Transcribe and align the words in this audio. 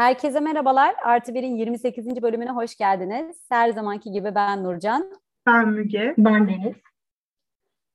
Herkese 0.00 0.40
merhabalar. 0.40 0.94
Artı 1.04 1.34
Bir'in 1.34 1.56
28. 1.56 2.22
bölümüne 2.22 2.50
hoş 2.50 2.76
geldiniz. 2.76 3.46
Her 3.48 3.70
zamanki 3.70 4.10
gibi 4.10 4.34
ben 4.34 4.64
Nurcan. 4.64 5.12
Ben 5.46 5.68
Müge. 5.68 6.14
Ben 6.18 6.48
Deniz. 6.48 6.76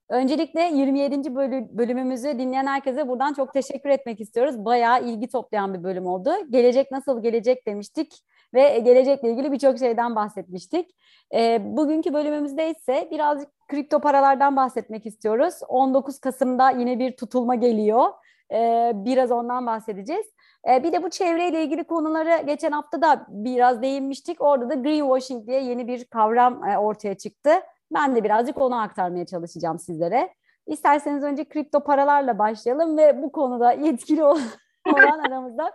Öncelikle 0.10 0.62
27. 0.62 1.36
bölümümüzü 1.78 2.40
dinleyen 2.40 2.66
herkese 2.66 3.08
buradan 3.08 3.34
çok 3.34 3.54
teşekkür 3.54 3.90
etmek 3.90 4.22
istiyoruz. 4.22 4.66
Bayağı 4.66 5.04
ilgi 5.04 5.28
toplayan 5.28 5.74
bir 5.74 5.84
bölüm 5.84 6.06
oldu. 6.06 6.32
Gelecek 6.50 6.92
nasıl 6.92 7.24
gelecek 7.24 7.68
demiştik 7.68 8.14
ve 8.54 8.80
gelecekle 8.80 9.32
ilgili 9.32 9.52
birçok 9.52 9.80
şeyden 9.80 10.16
bahsetmiştik. 10.16 10.96
E, 11.36 11.62
bugünkü 11.78 12.14
bölümümüzde 12.14 12.70
ise 12.70 13.08
birazcık 13.12 13.50
kripto 13.68 14.00
paralardan 14.00 14.56
bahsetmek 14.56 15.06
istiyoruz. 15.06 15.56
19 15.68 16.20
Kasım'da 16.20 16.70
yine 16.70 17.00
bir 17.00 17.18
tutulma 17.18 17.56
geliyor. 17.56 18.06
E, 18.52 18.92
biraz 18.96 19.32
ondan 19.32 19.66
bahsedeceğiz. 19.66 20.26
E, 20.70 20.84
bir 20.84 20.92
de 20.94 21.04
bu 21.04 21.10
çevreyle 21.10 21.64
ilgili 21.64 21.84
konuları 21.84 22.46
geçen 22.46 22.72
hafta 22.72 23.02
da 23.02 23.26
biraz 23.30 23.82
değinmiştik. 23.82 24.42
Orada 24.42 24.70
da 24.70 24.74
greenwashing 24.74 25.48
diye 25.48 25.64
yeni 25.64 25.88
bir 25.88 26.06
kavram 26.06 26.64
e, 26.64 26.78
ortaya 26.78 27.18
çıktı. 27.18 27.52
Ben 27.94 28.16
de 28.16 28.24
birazcık 28.24 28.58
onu 28.62 28.82
aktarmaya 28.82 29.26
çalışacağım 29.26 29.80
sizlere. 29.80 30.34
İsterseniz 30.68 31.24
önce 31.24 31.46
kripto 31.46 31.84
paralarla 31.84 32.40
başlayalım 32.40 32.98
ve 32.98 33.22
bu 33.22 33.32
konuda 33.32 33.72
yetkili 33.72 34.24
olan 34.24 34.42
olan 34.88 35.20
aramızda 35.20 35.72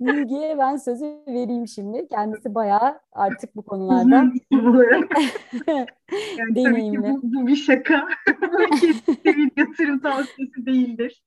Müge'ye 0.00 0.58
ben 0.58 0.76
sözü 0.76 1.04
vereyim 1.28 1.68
şimdi. 1.68 2.08
Kendisi 2.08 2.54
bayağı 2.54 3.00
artık 3.12 3.56
bu 3.56 3.62
konularda 3.62 4.14
yani 6.36 6.54
deneyimli. 6.54 7.02
Tabii 7.02 7.20
ki 7.20 7.22
bu, 7.22 7.42
bu 7.42 7.46
bir 7.46 7.56
şaka. 7.56 8.08
Kesinlikle 8.80 9.36
bir 9.36 9.50
yatırım 9.56 9.98
tavsiyesi 10.00 10.66
değildir. 10.66 11.24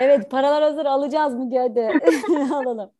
evet 0.00 0.30
paralar 0.30 0.62
hazır 0.62 0.86
alacağız 0.86 1.34
Müge 1.34 1.58
hadi 1.58 1.80
alalım. 2.54 2.90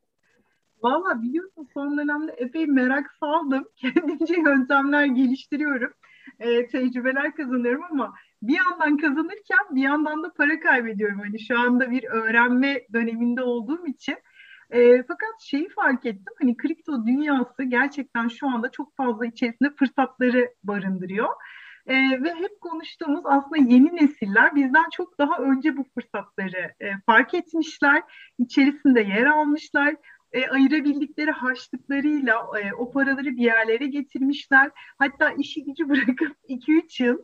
Valla 0.82 1.22
biliyorsun 1.22 1.68
son 1.74 1.98
dönemde 1.98 2.32
epey 2.32 2.66
merak 2.66 3.10
saldım. 3.20 3.64
Kendimce 3.76 4.34
yöntemler 4.34 5.04
geliştiriyorum. 5.04 5.92
E, 6.40 6.66
tecrübeler 6.66 7.34
kazanıyorum 7.34 7.82
ama 7.90 8.14
bir 8.42 8.56
yandan 8.56 8.96
kazanırken 8.96 9.66
bir 9.70 9.82
yandan 9.82 10.22
da 10.22 10.32
para 10.32 10.60
kaybediyorum. 10.60 11.18
Hani 11.18 11.40
şu 11.40 11.58
anda 11.58 11.90
bir 11.90 12.04
öğrenme 12.04 12.80
döneminde 12.92 13.42
olduğum 13.42 13.86
için. 13.86 14.16
E, 14.70 15.02
fakat 15.02 15.40
şeyi 15.40 15.68
fark 15.68 16.06
ettim. 16.06 16.34
Hani 16.40 16.56
kripto 16.56 17.06
dünyası 17.06 17.62
gerçekten 17.62 18.28
şu 18.28 18.48
anda 18.48 18.70
çok 18.70 18.96
fazla 18.96 19.26
içerisinde 19.26 19.70
fırsatları 19.78 20.48
barındırıyor. 20.64 21.28
E, 21.86 21.94
ve 21.94 22.34
hep 22.34 22.60
konuştuğumuz 22.60 23.22
aslında 23.24 23.56
yeni 23.56 23.96
nesiller 23.96 24.54
bizden 24.54 24.90
çok 24.92 25.18
daha 25.18 25.38
önce 25.38 25.76
bu 25.76 25.84
fırsatları 25.94 26.74
e, 26.80 26.86
fark 27.06 27.34
etmişler, 27.34 28.02
içerisinde 28.38 29.00
yer 29.00 29.26
almışlar, 29.26 29.94
e, 30.32 30.48
ayırabildikleri 30.48 31.30
harçlıklarıyla 31.30 32.34
e, 32.34 32.74
o 32.74 32.90
paraları 32.90 33.36
bir 33.36 33.42
yerlere 33.42 33.86
getirmişler. 33.86 34.70
Hatta 34.98 35.30
işi 35.30 35.64
gücü 35.64 35.88
bırakıp 35.88 36.36
2-3 36.48 37.04
yıl 37.04 37.18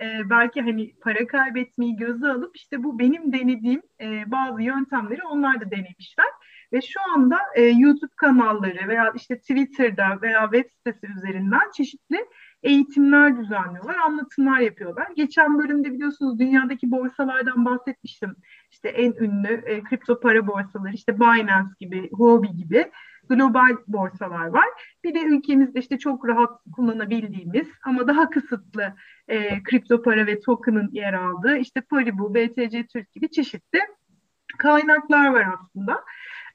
e, 0.00 0.30
belki 0.30 0.60
hani 0.60 0.94
para 1.00 1.26
kaybetmeyi 1.26 1.96
göze 1.96 2.28
alıp 2.28 2.56
işte 2.56 2.84
bu 2.84 2.98
benim 2.98 3.32
denediğim 3.32 3.82
e, 4.00 4.30
bazı 4.30 4.62
yöntemleri 4.62 5.22
onlar 5.22 5.60
da 5.60 5.70
denemişler. 5.70 6.26
Ve 6.72 6.80
şu 6.80 7.00
anda 7.14 7.38
e, 7.54 7.62
YouTube 7.62 8.12
kanalları 8.16 8.88
veya 8.88 9.12
işte 9.16 9.38
Twitter'da 9.38 10.22
veya 10.22 10.42
web 10.52 10.70
sitesi 10.70 11.06
üzerinden 11.16 11.70
çeşitli 11.76 12.26
eğitimler 12.62 13.38
düzenliyorlar, 13.38 13.96
anlatımlar 13.96 14.58
yapıyorlar. 14.58 15.08
Geçen 15.16 15.58
bölümde 15.58 15.92
biliyorsunuz 15.92 16.38
dünyadaki 16.38 16.90
borsalardan 16.90 17.64
bahsetmiştim. 17.64 18.36
İşte 18.70 18.88
en 18.88 19.12
ünlü 19.12 19.52
e, 19.66 19.82
kripto 19.82 20.20
para 20.20 20.46
borsaları, 20.46 20.94
işte 20.94 21.20
Binance 21.20 21.70
gibi, 21.80 22.10
Huobi 22.12 22.56
gibi 22.56 22.90
global 23.30 23.76
borsalar 23.86 24.46
var. 24.46 24.68
Bir 25.04 25.14
de 25.14 25.20
ülkemizde 25.20 25.80
işte 25.80 25.98
çok 25.98 26.28
rahat 26.28 26.60
kullanabildiğimiz 26.72 27.68
ama 27.84 28.08
daha 28.08 28.30
kısıtlı 28.30 28.94
e, 29.28 29.62
kripto 29.62 30.02
para 30.02 30.26
ve 30.26 30.40
token'ın 30.40 30.90
yer 30.92 31.12
aldığı 31.12 31.56
işte 31.56 31.80
Paribu, 31.80 32.34
BTC 32.34 32.86
Türk 32.86 33.12
gibi 33.12 33.30
çeşitli 33.30 33.80
kaynaklar 34.58 35.26
var 35.26 35.46
aslında. 35.54 36.04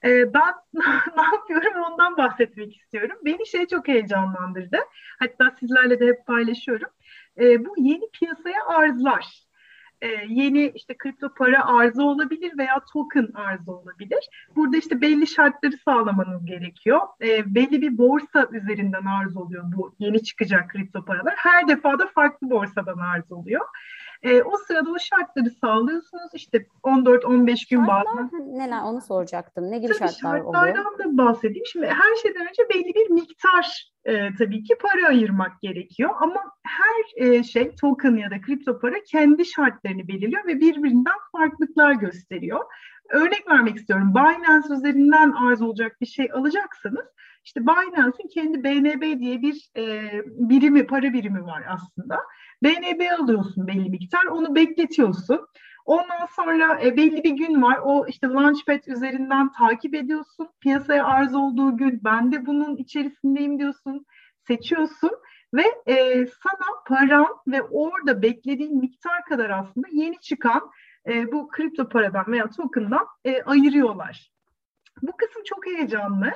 E, 0.04 0.34
ben 0.34 0.54
ne 1.16 1.22
yapıyorum 1.22 1.82
ondan 1.92 2.16
bahsetmek 2.16 2.76
istiyorum. 2.76 3.18
Beni 3.24 3.46
şey 3.46 3.66
çok 3.66 3.88
heyecanlandırdı. 3.88 4.78
Hatta 5.18 5.50
sizlerle 5.60 6.00
de 6.00 6.06
hep 6.06 6.26
paylaşıyorum. 6.26 6.88
E, 7.40 7.64
bu 7.64 7.74
yeni 7.78 8.10
piyasaya 8.12 8.66
arzlar 8.66 9.45
e, 10.02 10.08
yeni 10.28 10.72
işte 10.74 10.94
kripto 10.98 11.34
para 11.34 11.66
arzı 11.66 12.02
olabilir 12.02 12.58
veya 12.58 12.80
token 12.92 13.28
arzı 13.34 13.72
olabilir. 13.72 14.28
Burada 14.56 14.76
işte 14.76 15.00
belli 15.00 15.26
şartları 15.26 15.76
sağlamanız 15.84 16.44
gerekiyor. 16.46 17.00
E, 17.22 17.54
belli 17.54 17.82
bir 17.82 17.98
borsa 17.98 18.48
üzerinden 18.52 19.04
arz 19.04 19.36
oluyor 19.36 19.64
bu 19.76 19.94
yeni 19.98 20.22
çıkacak 20.22 20.70
kripto 20.70 21.04
paralar. 21.04 21.34
Her 21.36 21.68
defada 21.68 22.06
farklı 22.06 22.50
borsadan 22.50 22.98
arz 22.98 23.32
oluyor. 23.32 23.66
E, 24.22 24.42
o 24.42 24.56
sırada 24.56 24.90
o 24.90 24.98
şartları 24.98 25.50
sağlıyorsunuz. 25.50 26.30
İşte 26.34 26.66
14-15 26.82 27.70
gün 27.70 27.86
bazı. 27.86 28.08
Neler 28.58 28.82
onu 28.82 29.00
soracaktım. 29.00 29.70
Ne 29.70 29.78
gibi 29.78 29.92
tabii 29.92 29.98
şartlar 29.98 30.40
oluyor? 30.40 30.66
Şartlardan 30.66 30.98
da 30.98 31.18
bahsedeyim. 31.18 31.66
Şimdi 31.66 31.86
her 31.86 32.16
şeyden 32.22 32.48
önce 32.48 32.62
belli 32.74 32.94
bir 32.94 33.10
miktar 33.10 33.92
e, 34.04 34.34
tabii 34.38 34.62
ki 34.62 34.74
para 34.80 35.08
ayırmak 35.08 35.60
gerekiyor. 35.60 36.10
Ama 36.20 36.40
her 36.66 37.26
e, 37.26 37.42
şey 37.42 37.74
token 37.74 38.16
ya 38.16 38.30
da 38.30 38.40
kripto 38.40 38.78
para 38.80 38.96
kendi 39.10 39.44
şartlarını 39.44 40.08
belirliyor 40.08 40.46
ve 40.46 40.60
birbirinden 40.60 41.18
farklılıklar 41.32 41.92
gösteriyor. 41.92 42.60
Örnek 43.10 43.50
vermek 43.50 43.76
istiyorum. 43.76 44.14
Binance 44.14 44.74
üzerinden 44.74 45.32
arz 45.32 45.62
olacak 45.62 45.96
bir 46.00 46.06
şey 46.06 46.28
alacaksanız 46.32 47.06
işte 47.46 47.60
Binance'in 47.66 48.28
kendi 48.28 48.64
BNB 48.64 49.20
diye 49.20 49.42
bir 49.42 49.70
e, 49.76 50.10
birimi, 50.24 50.86
para 50.86 51.12
birimi 51.12 51.44
var 51.44 51.62
aslında. 51.68 52.18
BNB 52.62 53.20
alıyorsun 53.20 53.66
belli 53.66 53.90
miktar, 53.90 54.24
onu 54.24 54.54
bekletiyorsun. 54.54 55.46
Ondan 55.86 56.26
sonra 56.36 56.80
e, 56.82 56.96
belli 56.96 57.24
bir 57.24 57.30
gün 57.30 57.62
var. 57.62 57.78
O 57.84 58.06
işte 58.06 58.26
Launchpad 58.26 58.86
üzerinden 58.86 59.52
takip 59.52 59.94
ediyorsun. 59.94 60.48
Piyasaya 60.60 61.04
arz 61.04 61.34
olduğu 61.34 61.76
gün 61.76 62.00
ben 62.04 62.32
de 62.32 62.46
bunun 62.46 62.76
içerisindeyim 62.76 63.58
diyorsun. 63.58 64.06
Seçiyorsun 64.46 65.10
ve 65.54 65.62
e, 65.86 66.26
sana 66.26 66.82
paran 66.86 67.26
ve 67.46 67.62
orada 67.62 68.22
beklediğin 68.22 68.78
miktar 68.78 69.24
kadar 69.24 69.50
aslında 69.50 69.86
yeni 69.92 70.20
çıkan 70.20 70.70
e, 71.08 71.32
bu 71.32 71.48
kripto 71.48 71.88
paradan 71.88 72.24
veya 72.26 72.50
token'dan 72.50 73.06
e, 73.24 73.42
ayırıyorlar. 73.42 74.30
Bu 75.02 75.16
kısım 75.16 75.42
çok 75.44 75.66
heyecanlı 75.66 76.32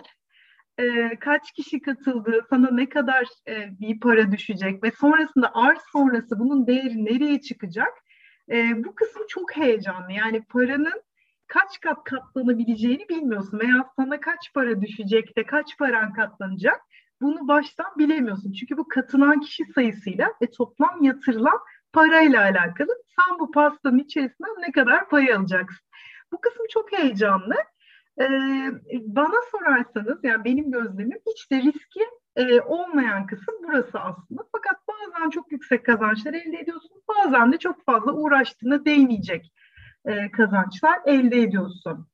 e, 0.80 1.16
kaç 1.20 1.52
kişi 1.52 1.82
katıldı, 1.82 2.46
sana 2.50 2.70
ne 2.70 2.88
kadar 2.88 3.26
e, 3.48 3.80
bir 3.80 4.00
para 4.00 4.32
düşecek 4.32 4.82
ve 4.84 4.90
sonrasında 4.90 5.50
arz 5.54 5.80
sonrası 5.92 6.38
bunun 6.38 6.66
değeri 6.66 7.04
nereye 7.04 7.40
çıkacak? 7.40 7.92
E, 8.50 8.84
bu 8.84 8.94
kısım 8.94 9.22
çok 9.28 9.56
heyecanlı. 9.56 10.12
Yani 10.12 10.42
paranın 10.42 11.02
kaç 11.46 11.80
kat 11.80 12.04
katlanabileceğini 12.04 13.08
bilmiyorsun 13.08 13.58
veya 13.58 13.84
sana 13.96 14.20
kaç 14.20 14.54
para 14.54 14.80
düşecek 14.80 15.36
de 15.36 15.46
kaç 15.46 15.78
paran 15.78 16.12
katlanacak 16.12 16.80
bunu 17.20 17.48
baştan 17.48 17.98
bilemiyorsun. 17.98 18.52
Çünkü 18.52 18.76
bu 18.76 18.88
katılan 18.88 19.40
kişi 19.40 19.64
sayısıyla 19.74 20.28
ve 20.42 20.50
toplam 20.50 21.02
yatırılan 21.02 21.58
parayla 21.92 22.42
alakalı. 22.42 22.88
Sen 23.16 23.38
bu 23.38 23.50
pastanın 23.50 23.98
içerisinden 23.98 24.62
ne 24.68 24.72
kadar 24.72 25.08
pay 25.08 25.32
alacaksın? 25.32 25.86
Bu 26.32 26.40
kısım 26.40 26.66
çok 26.70 26.92
heyecanlı. 26.92 27.54
Ee, 28.20 28.24
bana 29.06 29.36
sorarsanız 29.50 30.18
yani 30.24 30.44
benim 30.44 30.70
gözlemim 30.70 31.18
hiç 31.26 31.50
de 31.50 31.56
riski 31.56 32.00
e, 32.36 32.60
olmayan 32.60 33.26
kısım 33.26 33.54
burası 33.62 33.98
aslında. 33.98 34.42
Fakat 34.52 34.76
bazen 34.88 35.30
çok 35.30 35.52
yüksek 35.52 35.86
kazançlar 35.86 36.34
elde 36.34 36.58
ediyorsun. 36.58 37.02
Bazen 37.08 37.52
de 37.52 37.58
çok 37.58 37.84
fazla 37.84 38.12
uğraştığına 38.12 38.84
değmeyecek 38.84 39.52
e, 40.04 40.30
kazançlar 40.30 41.00
elde 41.06 41.40
ediyorsun. 41.42 42.06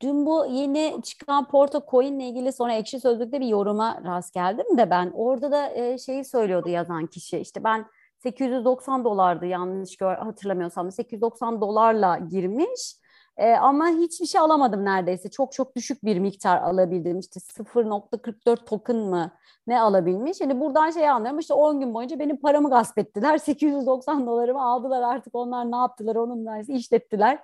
Dün 0.00 0.26
bu 0.26 0.46
yeni 0.50 1.02
çıkan 1.02 1.48
Porto 1.48 1.82
Coin 1.90 2.18
ile 2.18 2.28
ilgili 2.28 2.52
sonra 2.52 2.72
Ekşi 2.72 3.00
Sözlük'te 3.00 3.40
bir 3.40 3.46
yoruma 3.46 4.00
rast 4.04 4.34
geldim 4.34 4.78
de 4.78 4.90
ben. 4.90 5.10
Orada 5.14 5.52
da 5.52 5.70
e, 5.74 5.98
şeyi 5.98 6.24
söylüyordu 6.24 6.68
yazan 6.68 7.06
kişi. 7.06 7.38
İşte 7.38 7.64
ben 7.64 7.86
890 8.18 9.04
dolardı 9.04 9.46
yanlış 9.46 10.00
hatırlamıyorsam 10.00 10.92
890 10.92 11.60
dolarla 11.60 12.18
girmiş 12.18 12.94
e, 13.38 13.52
ama 13.52 13.88
hiçbir 13.88 14.26
şey 14.26 14.40
alamadım 14.40 14.84
neredeyse. 14.84 15.30
Çok 15.30 15.52
çok 15.52 15.76
düşük 15.76 16.04
bir 16.04 16.18
miktar 16.18 16.62
alabildim. 16.62 17.18
İşte 17.18 17.40
0.44 17.40 18.64
token 18.64 18.96
mı 18.96 19.30
ne 19.66 19.80
alabilmiş. 19.80 20.40
Yani 20.40 20.60
buradan 20.60 20.90
şey 20.90 21.08
anlıyorum 21.08 21.38
işte 21.38 21.54
10 21.54 21.80
gün 21.80 21.94
boyunca 21.94 22.18
benim 22.18 22.36
paramı 22.40 22.70
gasp 22.70 22.98
ettiler. 22.98 23.38
890 23.48 24.26
dolarımı 24.26 24.62
aldılar 24.62 25.02
artık 25.02 25.34
onlar 25.34 25.72
ne 25.72 25.76
yaptılar 25.76 26.16
onunla 26.16 26.58
işlettiler 26.58 27.38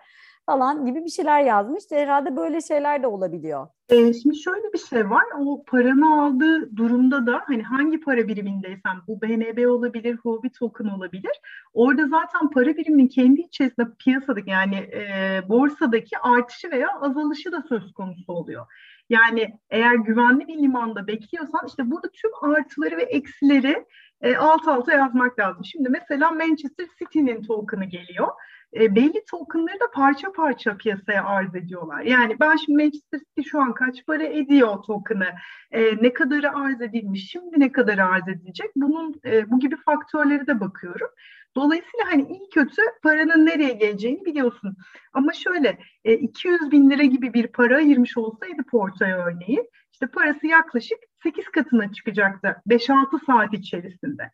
falan 0.47 0.87
gibi 0.87 1.05
bir 1.05 1.11
şeyler 1.11 1.41
yazmış. 1.41 1.85
Herhalde 1.91 2.37
böyle 2.37 2.61
şeyler 2.61 3.03
de 3.03 3.07
olabiliyor. 3.07 3.67
E, 3.89 4.13
şimdi 4.13 4.37
şöyle 4.37 4.73
bir 4.73 4.79
şey 4.79 5.11
var. 5.11 5.25
O 5.39 5.65
paranı 5.65 6.23
aldığı 6.23 6.77
durumda 6.77 7.27
da 7.27 7.43
hani 7.47 7.63
hangi 7.63 8.01
para 8.01 8.29
birimindeysen 8.29 8.97
bu 9.09 9.23
BNB 9.23 9.71
olabilir, 9.71 10.17
Huobi 10.23 10.51
token 10.53 10.85
olabilir. 10.85 11.41
Orada 11.75 12.09
zaten 12.09 12.51
para 12.51 12.77
biriminin 12.77 13.09
kendi 13.09 13.41
içerisinde 13.41 13.87
piyasadaki 13.99 14.51
yani 14.51 14.77
e, 14.77 15.43
borsadaki 15.49 16.19
artışı 16.19 16.71
veya 16.71 16.89
azalışı 17.01 17.53
da 17.53 17.65
söz 17.69 17.93
konusu 17.93 18.33
oluyor. 18.33 18.67
Yani 19.11 19.59
eğer 19.71 19.95
güvenli 19.95 20.49
bir 20.49 20.59
limanda 20.59 21.07
bekliyorsan 21.07 21.67
işte 21.69 21.91
burada 21.91 22.09
tüm 22.11 22.31
artıları 22.43 22.97
ve 22.97 23.03
eksileri 23.03 23.87
e, 24.21 24.37
alt 24.37 24.69
alta 24.69 24.93
yazmak 24.93 25.39
lazım. 25.39 25.65
Şimdi 25.65 25.89
mesela 25.89 26.31
Manchester 26.31 26.87
City'nin 26.99 27.43
token'ı 27.43 27.85
geliyor. 27.85 28.29
E, 28.75 28.95
belli 28.95 29.25
token'ları 29.31 29.81
da 29.81 29.91
parça 29.95 30.33
parça 30.33 30.77
piyasaya 30.77 31.25
arz 31.25 31.55
ediyorlar. 31.55 32.01
Yani 32.01 32.41
ben 32.41 32.57
şimdi 32.57 32.83
Manchester 32.83 33.19
City 33.19 33.49
şu 33.51 33.61
an 33.61 33.75
kaç 33.75 34.07
para 34.07 34.25
ediyor 34.25 34.83
token'ı, 34.83 35.29
e, 35.71 36.03
ne 36.03 36.13
kadarı 36.13 36.57
arz 36.57 36.81
edilmiş, 36.81 37.31
şimdi 37.31 37.61
ne 37.61 37.73
kadar 37.73 37.99
arz 37.99 38.29
edilecek, 38.29 38.71
bunun 38.77 39.21
e, 39.25 39.51
bu 39.51 39.61
gibi 39.61 39.77
faktörleri 39.77 40.47
de 40.47 40.61
bakıyorum. 40.61 41.09
Dolayısıyla 41.57 42.07
hani 42.11 42.23
iyi 42.23 42.49
kötü 42.55 42.83
paranın 43.03 43.47
nereye 43.47 43.73
geleceğini 43.73 44.25
biliyorsun. 44.25 44.77
Ama 45.13 45.33
şöyle 45.33 45.79
e, 46.05 46.15
200 46.15 46.71
bin 46.71 46.91
lira 46.91 47.05
gibi 47.05 47.35
bir 47.35 47.47
para 47.47 47.77
ayırmış 47.77 48.17
olsaydı 48.17 48.63
portaya 48.71 49.19
örneği 49.19 49.71
işte 49.93 50.07
parası 50.07 50.47
yaklaşık 50.47 50.99
8 51.23 51.45
katına 51.45 51.93
çıkacaktı 51.93 52.63
5-6 52.69 53.25
saat 53.27 53.55
içerisinde. 53.55 54.31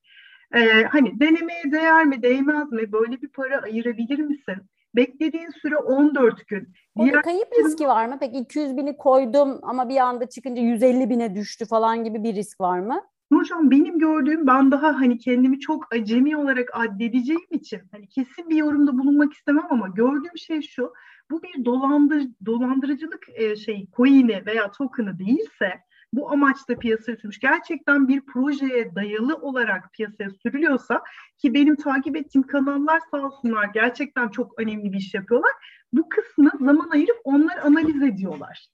Ee, 0.55 0.85
hani 0.91 1.21
denemeye 1.21 1.73
değer 1.73 2.05
mi 2.05 2.23
değmez 2.23 2.73
mi 2.73 2.93
böyle 2.93 3.23
bir 3.23 3.29
para 3.29 3.63
ayırabilir 3.63 4.19
misin? 4.19 4.57
Beklediğin 4.97 5.51
süre 5.51 5.77
14 5.77 6.49
gün. 6.49 6.69
Diğer... 6.99 7.23
kayıp 7.23 7.49
riski 7.65 7.87
var 7.87 8.07
mı? 8.07 8.17
Peki 8.21 8.39
200 8.39 8.77
bini 8.77 8.97
koydum 8.97 9.59
ama 9.63 9.89
bir 9.89 9.97
anda 9.97 10.29
çıkınca 10.29 10.63
150 10.63 11.11
bine 11.11 11.35
düştü 11.35 11.67
falan 11.67 12.05
gibi 12.05 12.23
bir 12.23 12.35
risk 12.35 12.61
var 12.61 12.79
mı? 12.79 13.03
Nurcan 13.31 13.71
benim 13.71 13.99
gördüğüm 13.99 14.47
ben 14.47 14.71
daha 14.71 15.01
hani 15.01 15.19
kendimi 15.19 15.61
çok 15.61 15.95
acemi 15.95 16.37
olarak 16.37 16.69
addedeceğim 16.73 17.47
için 17.51 17.81
hani 17.93 18.09
kesin 18.09 18.51
bir 18.51 18.57
yorumda 18.57 18.99
bulunmak 18.99 19.33
istemem 19.33 19.67
ama 19.71 19.89
gördüğüm 19.89 20.39
şey 20.39 20.63
şu 20.63 20.93
bu 21.31 21.43
bir 21.43 21.65
dolandır, 21.65 22.23
dolandırıcılık 22.47 23.27
e, 23.35 23.57
şey 23.57 23.87
coin'i 23.97 24.47
veya 24.47 24.71
token'ı 24.71 25.19
değilse 25.19 25.81
bu 26.13 26.31
amaçla 26.31 26.79
piyasaya 26.79 27.17
sürmüş 27.17 27.39
gerçekten 27.39 28.09
bir 28.09 28.21
projeye 28.21 28.95
dayalı 28.95 29.37
olarak 29.37 29.93
piyasaya 29.93 30.31
sürülüyorsa 30.31 31.03
ki 31.39 31.55
benim 31.55 31.77
takip 31.77 32.17
ettiğim 32.17 32.47
kanallar 32.47 33.01
sağ 33.11 33.27
olsunlar 33.27 33.71
gerçekten 33.75 34.29
çok 34.29 34.61
önemli 34.61 34.93
bir 34.93 34.99
iş 34.99 35.15
yapıyorlar. 35.15 35.53
Bu 35.93 36.09
kısmı 36.09 36.51
zaman 36.61 36.89
ayırıp 36.91 37.21
onlar 37.25 37.59
analiz 37.59 38.03
ediyorlar. 38.03 38.67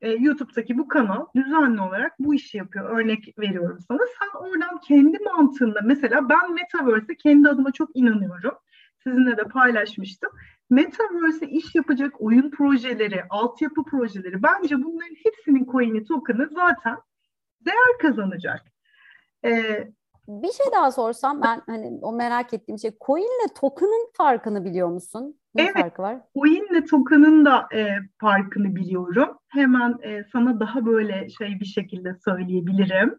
Ee, 0.00 0.10
YouTube'daki 0.10 0.78
bu 0.78 0.88
kanal 0.88 1.26
düzenli 1.36 1.80
olarak 1.80 2.12
bu 2.18 2.34
işi 2.34 2.58
yapıyor. 2.58 2.98
Örnek 3.00 3.38
veriyorum 3.38 3.78
sana. 3.88 4.00
Sen 4.18 4.40
oradan 4.40 4.80
kendi 4.80 5.18
mantığında 5.18 5.80
mesela 5.84 6.28
ben 6.28 6.54
Metaverse'e 6.54 7.16
kendi 7.16 7.48
adıma 7.48 7.72
çok 7.72 7.90
inanıyorum. 7.94 8.54
Sizinle 9.04 9.36
de 9.36 9.44
paylaşmıştım. 9.44 10.30
Metaverse 10.70 11.46
iş 11.46 11.74
yapacak 11.74 12.20
oyun 12.20 12.50
projeleri, 12.50 13.22
altyapı 13.30 13.84
projeleri 13.84 14.42
bence 14.42 14.76
bunların 14.76 15.16
hepsinin 15.24 15.66
coin'i, 15.72 16.04
token'ı 16.04 16.48
zaten 16.52 16.96
değer 17.60 17.98
kazanacak. 18.00 18.60
Ee, 19.44 19.88
bir 20.28 20.52
şey 20.52 20.66
daha 20.72 20.92
sorsam 20.92 21.42
ben 21.42 21.62
hani 21.66 21.98
o 22.02 22.12
merak 22.12 22.54
ettiğim 22.54 22.78
şey 22.78 22.90
coin 23.06 23.22
ile 23.22 23.54
token'ın 23.60 24.10
farkını 24.16 24.64
biliyor 24.64 24.88
musun? 24.88 25.40
Ne 25.54 25.62
evet, 25.62 25.74
farkı 25.74 26.02
var? 26.02 26.20
Coin 26.34 26.72
ile 26.72 26.84
token'ın 26.84 27.44
da 27.44 27.68
e, 27.74 27.88
farkını 28.20 28.76
biliyorum. 28.76 29.38
Hemen 29.48 29.98
e, 30.02 30.24
sana 30.32 30.60
daha 30.60 30.86
böyle 30.86 31.28
şey 31.28 31.60
bir 31.60 31.64
şekilde 31.64 32.14
söyleyebilirim. 32.24 33.18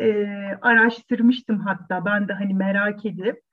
E, 0.00 0.26
araştırmıştım 0.62 1.58
hatta 1.58 2.04
ben 2.04 2.28
de 2.28 2.32
hani 2.32 2.54
merak 2.54 3.06
edip. 3.06 3.45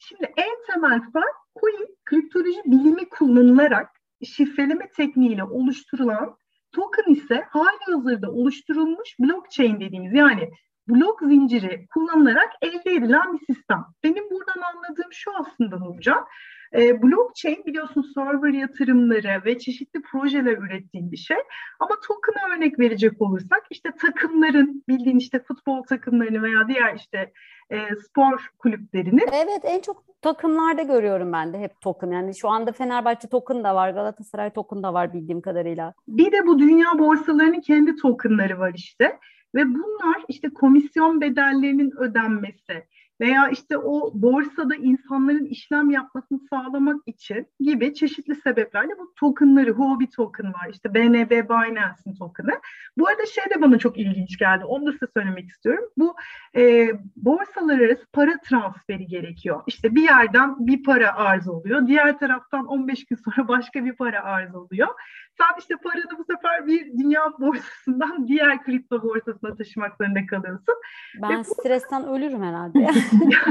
Şimdi 0.00 0.32
en 0.36 0.72
temel 0.72 1.00
fark 1.12 1.36
coin 1.60 1.96
kriptoloji 2.04 2.62
bilimi 2.64 3.08
kullanılarak 3.08 3.88
şifreleme 4.24 4.88
tekniğiyle 4.96 5.44
oluşturulan 5.44 6.36
token 6.72 7.12
ise 7.12 7.44
hali 7.50 7.92
hazırda 7.92 8.30
oluşturulmuş 8.30 9.16
blockchain 9.20 9.80
dediğimiz 9.80 10.14
yani 10.14 10.50
blok 10.88 11.20
zinciri 11.20 11.86
kullanılarak 11.94 12.50
elde 12.62 12.94
edilen 12.94 13.32
bir 13.32 13.54
sistem. 13.54 13.84
Benim 14.04 14.30
buradan 14.30 14.62
anladığım 14.62 15.12
şu 15.12 15.30
aslında 15.40 15.76
Nurcan. 15.76 16.26
E, 16.74 17.02
blockchain 17.02 17.64
biliyorsun 17.66 18.02
server 18.14 18.52
yatırımları 18.52 19.44
ve 19.44 19.58
çeşitli 19.58 20.02
projeler 20.02 20.58
ürettiğim 20.58 21.12
bir 21.12 21.16
şey. 21.16 21.36
Ama 21.80 21.94
token'a 22.08 22.54
örnek 22.54 22.78
verecek 22.78 23.22
olursak 23.22 23.62
işte 23.70 23.90
takımların 24.00 24.84
bildiğin 24.88 25.18
işte 25.18 25.42
futbol 25.42 25.82
takımlarını 25.82 26.42
veya 26.42 26.68
diğer 26.68 26.94
işte 26.96 27.32
e, 27.70 27.76
spor 28.04 28.50
kulüplerinin. 28.58 29.28
Evet 29.32 29.60
en 29.62 29.80
çok 29.80 30.04
takımlarda 30.22 30.82
görüyorum 30.82 31.32
ben 31.32 31.52
de 31.52 31.58
hep 31.58 31.80
token. 31.80 32.10
Yani 32.10 32.36
şu 32.36 32.48
anda 32.48 32.72
Fenerbahçe 32.72 33.28
token 33.28 33.64
da 33.64 33.74
var, 33.74 33.90
Galatasaray 33.90 34.50
token 34.50 34.82
da 34.82 34.94
var 34.94 35.12
bildiğim 35.12 35.40
kadarıyla. 35.40 35.94
Bir 36.08 36.32
de 36.32 36.46
bu 36.46 36.58
dünya 36.58 36.98
borsalarının 36.98 37.60
kendi 37.60 37.96
tokenları 37.96 38.58
var 38.58 38.72
işte. 38.74 39.18
Ve 39.54 39.66
bunlar 39.66 40.24
işte 40.28 40.48
komisyon 40.50 41.20
bedellerinin 41.20 41.92
ödenmesi, 41.98 42.84
veya 43.20 43.48
işte 43.48 43.78
o 43.78 44.10
borsada 44.14 44.74
insanların 44.74 45.44
işlem 45.44 45.90
yapmasını 45.90 46.40
sağlamak 46.50 47.02
için 47.06 47.46
gibi 47.60 47.94
çeşitli 47.94 48.34
sebeplerle 48.34 48.98
bu 48.98 49.14
tokenları, 49.16 49.70
Huobi 49.70 50.10
token 50.10 50.46
var, 50.46 50.68
işte 50.70 50.94
BNB 50.94 51.30
Binance'in 51.30 52.14
tokenı. 52.14 52.52
Bu 52.98 53.08
arada 53.08 53.26
şey 53.26 53.44
de 53.44 53.62
bana 53.62 53.78
çok 53.78 53.98
ilginç 53.98 54.38
geldi, 54.38 54.64
onu 54.64 54.86
da 54.86 54.92
size 54.92 55.06
söylemek 55.16 55.48
istiyorum. 55.48 55.84
Bu 55.96 56.14
e, 56.56 56.90
borsalar 57.16 57.80
arası 57.80 58.06
para 58.12 58.40
transferi 58.48 59.06
gerekiyor. 59.06 59.62
İşte 59.66 59.94
bir 59.94 60.02
yerden 60.02 60.66
bir 60.66 60.82
para 60.82 61.14
arz 61.16 61.48
oluyor, 61.48 61.86
diğer 61.86 62.18
taraftan 62.18 62.66
15 62.66 63.04
gün 63.04 63.16
sonra 63.16 63.48
başka 63.48 63.84
bir 63.84 63.92
para 63.92 64.22
arz 64.22 64.54
oluyor. 64.54 64.88
Sen 65.38 65.58
işte 65.58 65.74
paranı 65.76 66.18
bu 66.18 66.24
sefer 66.24 66.66
bir 66.66 66.98
dünya 66.98 67.32
borsasından 67.40 68.28
diğer 68.28 68.62
kripto 68.62 69.02
borsasına 69.02 69.56
taşımak 69.56 69.96
zorunda 69.96 70.26
kalıyorsun. 70.26 70.74
Ben 71.22 71.38
Ve 71.38 71.44
stresten 71.44 72.02
bu... 72.02 72.16
ölürüm 72.16 72.42
herhalde. 72.42 72.78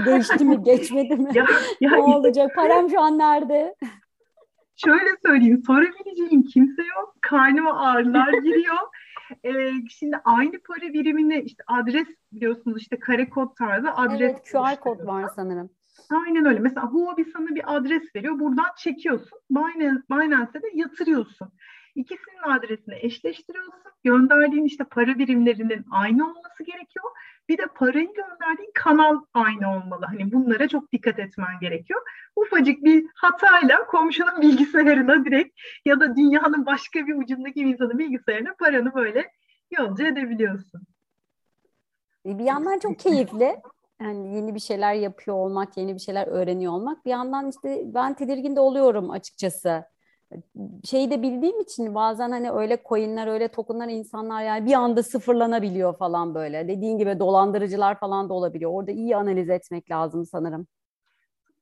Geçti 0.05 0.45
mi 0.45 0.63
geçmedi 0.63 1.15
mi? 1.15 1.29
Ya, 1.33 1.45
ya, 1.81 1.91
ne 1.91 2.01
olacak? 2.01 2.55
Param 2.55 2.89
şu 2.89 2.99
an 3.01 3.17
nerede? 3.17 3.75
Şöyle 4.75 5.09
söyleyeyim 5.25 5.63
sorabileceğim 5.67 6.43
kimse 6.43 6.83
yok. 6.83 7.15
Karnıma 7.21 7.81
ağrılar 7.81 8.33
giriyor. 8.43 8.77
Ee, 9.43 9.71
şimdi 9.89 10.17
aynı 10.23 10.51
para 10.51 10.93
birimine 10.93 11.41
işte 11.43 11.63
adres 11.67 12.07
biliyorsunuz 12.31 12.81
işte 12.81 12.99
kare 12.99 13.29
kod 13.29 13.55
tarzı 13.55 13.91
adres. 13.91 14.21
Evet 14.21 14.51
QR 14.51 14.79
kod 14.79 15.07
var 15.07 15.29
sanırım. 15.35 15.69
Aynen 16.09 16.45
öyle. 16.45 16.59
Mesela 16.59 16.88
Huobi 16.88 17.25
sana 17.25 17.56
bir 17.56 17.75
adres 17.75 18.15
veriyor. 18.15 18.39
Buradan 18.39 18.69
çekiyorsun. 18.77 19.39
Binance, 19.51 20.01
Binance'e 20.12 20.62
de 20.62 20.67
yatırıyorsun. 20.74 21.51
İkisinin 21.95 22.41
adresini 22.43 22.95
eşleştiriyorsun. 23.01 23.74
Gönderdiğin 24.03 24.65
işte 24.65 24.84
para 24.84 25.17
birimlerinin 25.17 25.86
aynı 25.91 26.27
olması 26.29 26.63
gerekiyor. 26.63 27.05
Bir 27.50 27.57
de 27.57 27.65
parayı 27.75 28.07
gönderdiğin 28.13 28.72
kanal 28.74 29.24
aynı 29.34 29.72
olmalı. 29.77 30.05
Hani 30.05 30.31
bunlara 30.31 30.67
çok 30.67 30.91
dikkat 30.91 31.19
etmen 31.19 31.60
gerekiyor. 31.62 32.01
Ufacık 32.36 32.84
bir 32.84 33.05
hatayla 33.15 33.86
komşunun 33.86 34.41
bilgisayarına 34.41 35.25
direkt 35.25 35.60
ya 35.86 36.00
da 36.00 36.15
dünyanın 36.15 36.65
başka 36.65 37.07
bir 37.07 37.15
ucundaki 37.15 37.60
insanın 37.60 38.00
bilgisayarına 38.00 38.55
paranı 38.60 38.95
böyle 38.95 39.31
yolcu 39.79 40.05
edebiliyorsun. 40.05 40.81
Bir 42.25 42.43
yandan 42.43 42.79
çok 42.79 43.00
keyifli 43.00 43.55
yani 44.01 44.36
yeni 44.36 44.56
bir 44.56 44.60
şeyler 44.60 44.94
yapıyor 44.94 45.38
olmak, 45.38 45.77
yeni 45.77 45.94
bir 45.96 46.00
şeyler 46.00 46.27
öğreniyor 46.27 46.74
olmak. 46.74 47.06
Bir 47.06 47.10
yandan 47.10 47.50
işte 47.50 47.82
ben 47.86 48.13
tedirgin 48.13 48.56
de 48.56 48.60
oluyorum 48.60 49.12
açıkçası. 49.12 49.84
Şeyi 50.84 51.12
de 51.12 51.22
bildiğim 51.22 51.60
için 51.60 51.96
bazen 51.96 52.32
hani 52.32 52.51
öyle 52.51 52.77
coinler, 52.89 53.27
öyle 53.27 53.48
tokenlar 53.48 53.88
insanlar 53.88 54.44
yani 54.44 54.65
bir 54.65 54.74
anda 54.74 55.03
sıfırlanabiliyor 55.03 55.98
falan 55.98 56.36
böyle. 56.36 56.68
Dediğin 56.68 56.98
gibi 56.98 57.20
dolandırıcılar 57.20 58.00
falan 58.00 58.29
da 58.29 58.34
olabiliyor. 58.34 58.72
Orada 58.72 58.91
iyi 58.91 59.15
analiz 59.15 59.50
etmek 59.50 59.91
lazım 59.91 60.25
sanırım. 60.25 60.68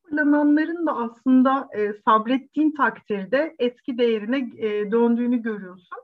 Sıfırlananların 0.04 0.88
da 0.88 0.96
aslında 0.98 1.70
e, 1.76 1.94
sabrettiğin 2.06 2.74
takdirde 2.78 3.56
eski 3.60 3.98
değerine 3.98 4.38
e, 4.38 4.92
döndüğünü 4.92 5.42
görüyorsun. 5.42 5.98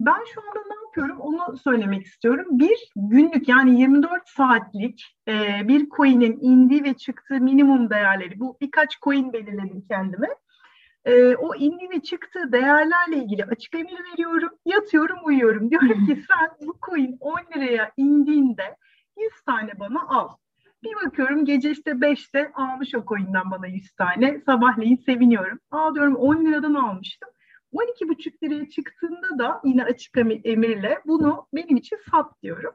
Ben 0.00 0.24
şu 0.34 0.40
anda 0.40 0.60
ne 0.68 0.74
yapıyorum 0.84 1.20
onu 1.20 1.56
söylemek 1.58 2.06
istiyorum. 2.06 2.46
Bir 2.50 2.90
günlük 2.96 3.48
yani 3.48 3.80
24 3.80 4.28
saatlik 4.28 5.16
e, 5.28 5.68
bir 5.68 5.90
coin'in 5.90 6.38
indiği 6.40 6.84
ve 6.84 6.94
çıktığı 6.94 7.40
minimum 7.40 7.90
değerleri. 7.90 8.40
Bu 8.40 8.56
birkaç 8.60 9.00
coin 9.00 9.32
belirledim 9.32 9.84
kendime. 9.90 10.28
E, 11.04 11.36
o 11.36 11.54
indi 11.54 11.90
ve 11.90 12.00
çıktığı 12.02 12.52
değerlerle 12.52 13.16
ilgili 13.16 13.44
açık 13.44 13.74
emir 13.74 13.98
veriyorum. 14.12 14.50
Yatıyorum 14.64 15.18
uyuyorum. 15.24 15.70
Diyorum 15.70 16.06
ki 16.06 16.22
sen 16.28 16.68
bu 16.68 16.78
coin 16.86 17.16
10 17.20 17.38
liraya 17.56 17.92
indiğinde 17.96 18.76
100 19.18 19.32
tane 19.46 19.80
bana 19.80 20.08
al. 20.08 20.28
Bir 20.82 20.94
bakıyorum 21.06 21.44
gece 21.44 21.70
işte 21.70 21.90
5'te 21.90 22.52
almış 22.54 22.94
o 22.94 23.04
coin'den 23.04 23.50
bana 23.50 23.66
100 23.66 23.92
tane. 23.92 24.40
Sabahleyin 24.46 24.96
seviniyorum. 24.96 25.58
Aa 25.70 25.94
diyorum 25.94 26.14
10 26.14 26.44
liradan 26.44 26.74
almıştım. 26.74 27.28
12,5 27.72 28.42
liraya 28.42 28.68
çıktığında 28.68 29.38
da 29.38 29.60
yine 29.64 29.84
açık 29.84 30.18
emirle 30.44 30.98
bunu 31.06 31.46
benim 31.54 31.76
için 31.76 31.98
sat 32.10 32.42
diyorum. 32.42 32.74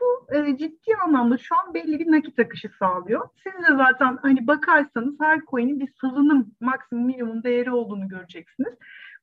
Bu 0.00 0.34
e, 0.36 0.56
ciddi 0.56 0.96
anlamda 1.04 1.38
şu 1.38 1.54
an 1.54 1.74
belli 1.74 1.98
bir 1.98 2.12
nakit 2.12 2.38
akışı 2.38 2.68
sağlıyor. 2.78 3.28
Siz 3.42 3.52
de 3.52 3.76
zaten 3.76 4.18
hani 4.22 4.46
bakarsanız 4.46 5.20
her 5.20 5.40
coin'in 5.50 5.80
bir 5.80 5.92
salınım 6.00 6.54
maksimum 6.60 7.06
minimum 7.06 7.42
değeri 7.42 7.70
olduğunu 7.70 8.08
göreceksiniz. 8.08 8.74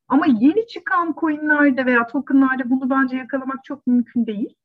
Ama 0.08 0.26
yeni 0.26 0.68
çıkan 0.68 1.16
coinlerde 1.20 1.86
veya 1.86 2.08
tokenlarda 2.08 2.70
bunu 2.70 2.90
bence 2.90 3.18
yakalamak 3.18 3.64
çok 3.64 3.88
mümkün 3.88 4.26
değil. 4.26 4.56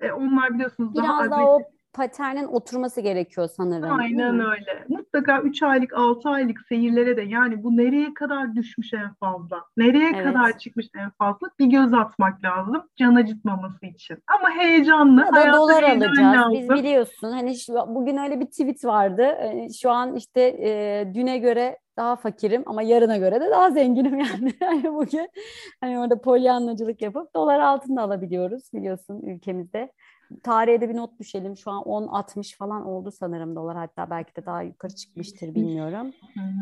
E, 0.00 0.12
onlar 0.12 0.54
biliyorsunuz 0.54 0.94
Biraz 0.94 1.08
daha, 1.08 1.30
daha 1.30 1.46
o 1.46 1.62
paternin 1.92 2.44
oturması 2.44 3.00
gerekiyor 3.00 3.48
sanırım. 3.56 3.98
Aynen 3.98 4.40
öyle. 4.40 4.84
Mutlaka 4.88 5.40
3 5.40 5.62
aylık 5.62 5.92
6 5.94 6.28
aylık 6.28 6.60
seyirlere 6.68 7.16
de 7.16 7.22
yani 7.22 7.64
bu 7.64 7.76
nereye 7.76 8.14
kadar 8.14 8.54
düşmüş 8.54 8.92
en 8.92 9.14
fazla, 9.14 9.64
nereye 9.76 10.10
evet. 10.14 10.24
kadar 10.24 10.58
çıkmış 10.58 10.86
en 10.96 11.10
fazla 11.10 11.48
bir 11.58 11.66
göz 11.66 11.94
atmak 11.94 12.44
lazım 12.44 12.82
can 12.96 13.14
acıtmaması 13.14 13.86
için. 13.86 14.18
Ama 14.38 14.50
heyecanlı. 14.50 15.20
Ya 15.20 15.32
da 15.32 15.52
dolar 15.52 15.82
alacağız. 15.82 16.18
Lazım. 16.18 16.52
Biz 16.52 16.70
biliyorsun 16.70 17.30
hani 17.30 17.56
şu, 17.58 17.72
bugün 17.72 18.16
öyle 18.16 18.40
bir 18.40 18.46
tweet 18.46 18.84
vardı. 18.84 19.22
Ee, 19.22 19.68
şu 19.82 19.90
an 19.90 20.16
işte 20.16 20.40
e, 20.40 21.04
düne 21.14 21.38
göre 21.38 21.78
daha 21.96 22.16
fakirim 22.16 22.62
ama 22.66 22.82
yarına 22.82 23.16
göre 23.16 23.40
de 23.40 23.50
daha 23.50 23.70
zenginim 23.70 24.18
yani. 24.18 24.52
yani 24.60 24.94
bugün 24.94 25.28
hani 25.80 25.98
orada 25.98 26.20
polyanlacılık 26.20 27.02
yapıp 27.02 27.34
dolar 27.34 27.60
altında 27.60 28.02
alabiliyoruz 28.02 28.72
biliyorsun 28.74 29.22
ülkemizde 29.22 29.92
tarihe 30.42 30.80
de 30.80 30.88
bir 30.88 30.96
not 30.96 31.18
düşelim. 31.20 31.56
Şu 31.56 31.70
an 31.70 31.82
10-60 31.82 32.56
falan 32.56 32.86
oldu 32.86 33.10
sanırım 33.10 33.56
dolar. 33.56 33.76
Hatta 33.76 34.10
belki 34.10 34.36
de 34.36 34.46
daha 34.46 34.62
yukarı 34.62 34.94
çıkmıştır 34.94 35.54
bilmiyorum. 35.54 36.12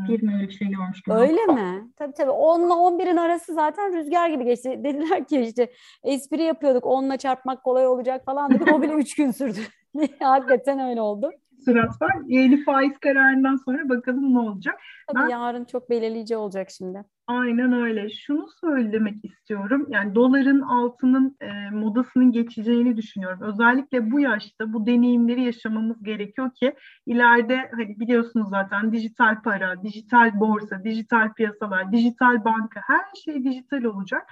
Bir 0.08 0.34
öyle 0.34 0.48
bir 0.48 0.52
şey 0.52 0.68
görmüştüm. 0.68 1.14
Öyle 1.14 1.44
mi? 1.44 1.90
Tabii 1.96 2.12
tabii. 2.12 2.30
10 2.30 2.60
ile 2.60 2.72
11'in 2.72 3.16
arası 3.16 3.54
zaten 3.54 3.96
rüzgar 3.96 4.28
gibi 4.30 4.44
geçti. 4.44 4.80
Dediler 4.84 5.24
ki 5.24 5.40
işte 5.40 5.72
espri 6.04 6.42
yapıyorduk. 6.42 6.86
10 6.86 7.04
ile 7.04 7.16
çarpmak 7.16 7.64
kolay 7.64 7.86
olacak 7.86 8.24
falan 8.24 8.50
dedik. 8.50 8.72
O 8.72 8.82
bile 8.82 8.92
3 8.92 9.14
gün 9.14 9.30
sürdü. 9.30 9.60
Hakikaten 10.20 10.78
öyle 10.78 11.00
oldu 11.00 11.30
sürat 11.64 12.02
var. 12.02 12.12
Yeni 12.26 12.64
faiz 12.64 12.98
kararından 12.98 13.56
sonra 13.56 13.88
bakalım 13.88 14.34
ne 14.34 14.38
olacak. 14.38 14.74
Tabii 15.08 15.22
ben, 15.22 15.28
yarın 15.28 15.64
çok 15.64 15.90
belirleyici 15.90 16.36
olacak 16.36 16.68
şimdi. 16.70 17.04
Aynen 17.26 17.72
öyle. 17.72 18.10
Şunu 18.10 18.46
söylemek 18.60 19.24
istiyorum. 19.24 19.86
Yani 19.88 20.14
doların 20.14 20.60
altının 20.60 21.36
e, 21.40 21.70
modasının 21.70 22.32
geçeceğini 22.32 22.96
düşünüyorum. 22.96 23.40
Özellikle 23.42 24.10
bu 24.10 24.20
yaşta 24.20 24.72
bu 24.72 24.86
deneyimleri 24.86 25.42
yaşamamız 25.42 26.02
gerekiyor 26.02 26.50
ki 26.54 26.74
ileride 27.06 27.70
hani 27.76 28.00
biliyorsunuz 28.00 28.48
zaten 28.50 28.92
dijital 28.92 29.42
para, 29.42 29.82
dijital 29.82 30.40
borsa, 30.40 30.84
dijital 30.84 31.32
piyasalar, 31.32 31.92
dijital 31.92 32.44
banka 32.44 32.80
her 32.86 33.04
şey 33.24 33.44
dijital 33.44 33.84
olacak. 33.84 34.22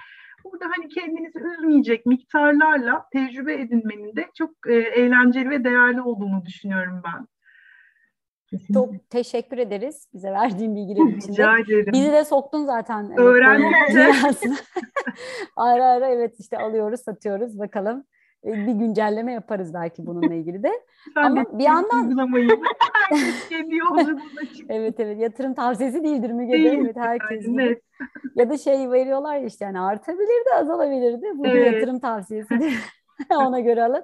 Burada 0.43 0.65
hani 0.77 0.89
kendinizi 0.89 1.39
üzmeyecek 1.39 2.05
miktarlarla 2.05 3.05
tecrübe 3.13 3.53
edinmenin 3.53 4.15
de 4.15 4.27
çok 4.35 4.51
e, 4.67 4.73
eğlenceli 4.73 5.49
ve 5.49 5.63
değerli 5.63 6.01
olduğunu 6.01 6.45
düşünüyorum 6.45 7.01
ben. 7.05 7.27
Kesinlikle. 8.49 8.73
Çok 8.73 9.09
teşekkür 9.09 9.57
ederiz 9.57 10.07
bize 10.13 10.31
verdiğin 10.31 10.75
bilgiler 10.75 11.17
için. 11.17 11.31
Rica 11.31 11.57
ederim. 11.57 11.93
Bizi 11.93 12.11
de 12.11 12.25
soktun 12.25 12.65
zaten. 12.65 13.19
Öğrendim. 13.19 13.73
ara 15.55 15.85
ara 15.85 16.07
evet 16.07 16.39
işte 16.39 16.57
alıyoruz, 16.57 17.01
satıyoruz 17.01 17.59
bakalım. 17.59 18.03
E, 18.47 18.67
bir 18.67 18.71
güncelleme 18.71 19.33
yaparız 19.33 19.73
belki 19.73 20.05
bununla 20.05 20.33
ilgili 20.33 20.63
de. 20.63 20.71
Ama 21.15 21.59
bir 21.59 21.63
yandan 21.63 22.09
evet 24.69 24.99
evet 24.99 25.19
yatırım 25.19 25.53
tavsiyesi 25.53 26.03
değildir 26.03 26.31
Müge. 26.31 26.57
Evet 26.57 26.95
herkes 26.95 27.45
gibi. 27.45 27.81
Ya 28.35 28.49
da 28.49 28.57
şey 28.57 28.91
veriyorlar 28.91 29.41
işte 29.41 29.65
yani 29.65 29.79
artabilir 29.79 30.45
de 30.51 30.55
azalabilir 30.55 31.21
de. 31.21 31.37
Bu 31.37 31.47
evet. 31.47 31.55
bir 31.55 31.73
yatırım 31.73 31.99
tavsiyesidir. 31.99 32.73
Ona 33.35 33.59
göre 33.59 33.83
alın. 33.83 34.03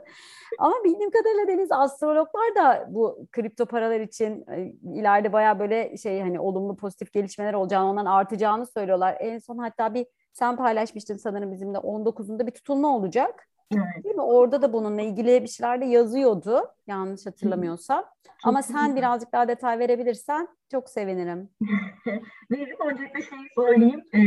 Ama 0.60 0.76
bildiğim 0.84 1.12
kadarıyla 1.12 1.48
Deniz 1.48 1.72
astrologlar 1.72 2.56
da 2.56 2.88
bu 2.90 3.28
kripto 3.32 3.66
paralar 3.66 4.00
için 4.00 4.46
e, 4.52 4.74
ileride 4.96 5.34
baya 5.34 5.60
böyle 5.60 5.98
şey 5.98 6.22
hani 6.22 6.40
olumlu 6.40 6.76
pozitif 6.76 7.14
gelişmeler 7.14 7.54
olacağını, 7.54 7.90
ondan 7.90 8.06
artacağını 8.06 8.66
söylüyorlar. 8.66 9.18
En 9.20 9.38
son 9.38 9.58
hatta 9.58 9.94
bir 9.94 10.06
sen 10.34 10.56
paylaşmıştın 10.56 11.18
sanırım 11.18 11.52
bizimle 11.52 11.78
19'unda 11.78 12.48
bir 12.48 12.52
tutulma 12.52 12.98
olacak. 12.98 13.48
Evet. 13.72 14.04
Değil 14.04 14.16
mi? 14.16 14.22
Orada 14.22 14.62
da 14.62 14.74
bununla 14.74 15.02
ilgili 15.02 15.44
bir 15.44 15.48
şeyler 15.48 15.82
de 15.82 15.86
yazıyordu 15.86 16.62
yanlış 16.88 17.26
hatırlamıyorsam. 17.26 18.04
Çok 18.24 18.50
Ama 18.50 18.62
sen 18.62 18.96
birazcık 18.96 19.34
daha 19.34 19.48
detay 19.48 19.80
verebilirsen 19.80 20.48
çok 20.72 20.90
sevinirim. 20.90 21.50
Veririm. 22.52 22.78
Öncelikle 22.86 23.22
şey 23.22 23.40
söyleyeyim. 23.56 24.04
Ee, 24.14 24.20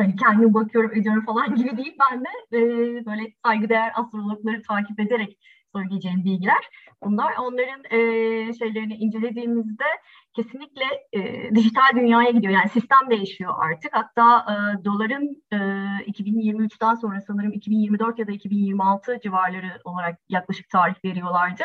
hani 0.00 0.16
kendim 0.16 0.54
bakıyorum 0.54 0.92
ediyorum 0.92 1.24
falan 1.24 1.54
gibi 1.54 1.76
değil. 1.76 1.96
Ben 2.10 2.20
de 2.20 2.58
e, 2.58 2.60
böyle 3.06 3.32
saygıdeğer 3.44 3.92
astrologları 3.94 4.62
takip 4.62 5.00
ederek 5.00 5.38
söyleyeceğim 5.74 6.24
bilgiler. 6.24 6.68
Bunlar 7.02 7.32
onların 7.40 7.84
e, 7.84 7.98
şeylerini 8.52 8.94
incelediğimizde 8.94 9.84
kesinlikle 10.34 10.84
e, 11.12 11.54
dijital 11.54 11.90
dünyaya 11.94 12.30
gidiyor. 12.30 12.52
Yani 12.52 12.68
sistem 12.68 13.10
değişiyor 13.10 13.54
artık. 13.58 13.96
Hatta 13.96 14.46
e, 14.52 14.84
doların 14.84 15.42
e, 15.52 15.56
2023'ten 15.56 16.94
sonra 16.94 17.20
sanırım 17.20 17.52
2024 17.52 18.18
ya 18.18 18.26
da 18.26 18.32
2026 18.32 19.20
civarları 19.22 19.80
olarak 19.84 20.18
yaklaşık 20.28 20.70
tarih 20.70 20.94
veriyorlardı. 21.04 21.62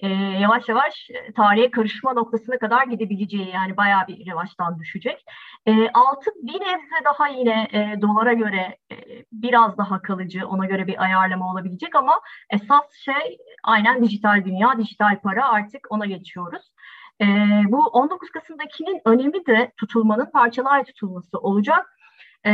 E, 0.00 0.08
yavaş 0.12 0.68
yavaş 0.68 1.10
tarihe 1.36 1.70
karışma 1.70 2.12
noktasına 2.12 2.58
kadar 2.58 2.86
gidebileceği 2.86 3.48
yani 3.48 3.76
bayağı 3.76 4.06
bir 4.08 4.26
revaçtan 4.26 4.78
düşecek. 4.78 5.24
E, 5.66 5.90
altın 5.90 6.34
bir 6.42 6.60
nebze 6.60 7.04
daha 7.04 7.28
yine 7.28 7.68
e, 7.72 8.02
dolara 8.02 8.32
göre 8.32 8.78
e, 8.92 8.96
biraz 9.32 9.78
daha 9.78 10.02
kalıcı, 10.02 10.46
ona 10.46 10.66
göre 10.66 10.86
bir 10.86 11.02
ayarlama 11.04 11.50
olabilecek 11.52 11.94
ama 11.94 12.20
esas 12.50 12.92
şey 12.92 13.38
aynen 13.64 14.04
dijital 14.04 14.44
dünya, 14.44 14.78
dijital 14.78 15.20
para 15.20 15.48
artık 15.48 15.86
ona 15.90 16.06
geçiyoruz. 16.06 16.72
E, 17.20 17.26
bu 17.68 17.78
19 17.86 18.30
Kasım'dakinin 18.30 19.00
önemi 19.04 19.46
de 19.46 19.72
tutulmanın 19.76 20.30
parçalar 20.30 20.84
tutulması 20.84 21.38
olacak. 21.38 21.96
E, 22.44 22.52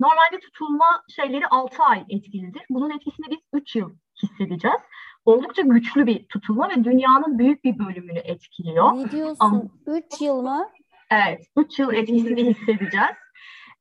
normalde 0.00 0.40
tutulma 0.40 1.04
şeyleri 1.16 1.46
6 1.46 1.82
ay 1.82 2.04
etkilidir. 2.08 2.62
Bunun 2.70 2.90
etkisini 2.90 3.26
biz 3.30 3.38
3 3.52 3.76
yıl 3.76 3.90
hissedeceğiz. 4.22 4.80
Oldukça 5.24 5.62
güçlü 5.62 6.06
bir 6.06 6.26
tutulma 6.28 6.68
ve 6.68 6.84
dünyanın 6.84 7.38
büyük 7.38 7.64
bir 7.64 7.78
bölümünü 7.78 8.18
etkiliyor. 8.18 8.92
Ne 8.92 9.10
diyorsun? 9.10 9.70
3 9.86 10.20
yıl 10.20 10.42
mı? 10.42 10.68
Evet, 11.10 11.46
3 11.56 11.78
yıl 11.78 11.92
etkisini 11.92 12.44
hissedeceğiz. 12.44 13.16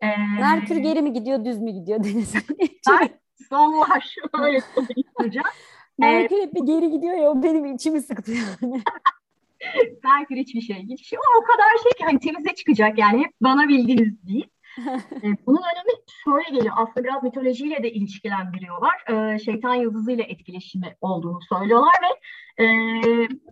Ee, 0.01 0.17
Merkür 0.39 0.75
geri 0.77 1.01
mi 1.01 1.13
gidiyor, 1.13 1.45
düz 1.45 1.59
mü 1.61 1.71
gidiyor 1.71 2.03
Deniz? 2.03 2.33
Son 3.49 3.79
var. 3.79 4.15
Öyle 4.39 4.61
söyleyeceğim. 5.15 5.47
Merkür 5.97 6.41
hep 6.41 6.53
bir 6.53 6.63
geri 6.63 6.91
gidiyor 6.91 7.17
ya, 7.17 7.29
o 7.29 7.43
benim 7.43 7.65
içimi 7.75 8.01
sıktı 8.01 8.31
yani. 8.31 8.81
Merkür 10.03 10.35
hiçbir 10.35 10.61
şey. 10.61 10.83
Hiçbir 10.83 11.05
şey. 11.05 11.19
O, 11.19 11.39
o 11.39 11.43
kadar 11.43 11.83
şey 11.83 11.91
ki 11.91 12.03
hani 12.05 12.19
temize 12.19 12.55
çıkacak 12.55 12.97
yani. 12.97 13.19
Hep 13.19 13.31
bana 13.41 13.67
bildiğiniz 13.67 14.27
değil. 14.27 14.47
ee, 15.23 15.27
bunun 15.45 15.61
önemi 15.61 15.93
şöyle 16.23 16.57
geliyor. 16.57 16.75
Aslında 16.77 17.03
biraz 17.03 17.23
mitolojiyle 17.23 17.83
de 17.83 17.91
ilişkilendiriyorlar. 17.91 19.03
Ee, 19.09 19.39
şeytan 19.39 19.73
yıldızıyla 19.73 20.23
etkileşimi 20.23 20.95
olduğunu 21.01 21.39
söylüyorlar 21.49 21.93
ve 22.03 22.19
e, 22.63 22.67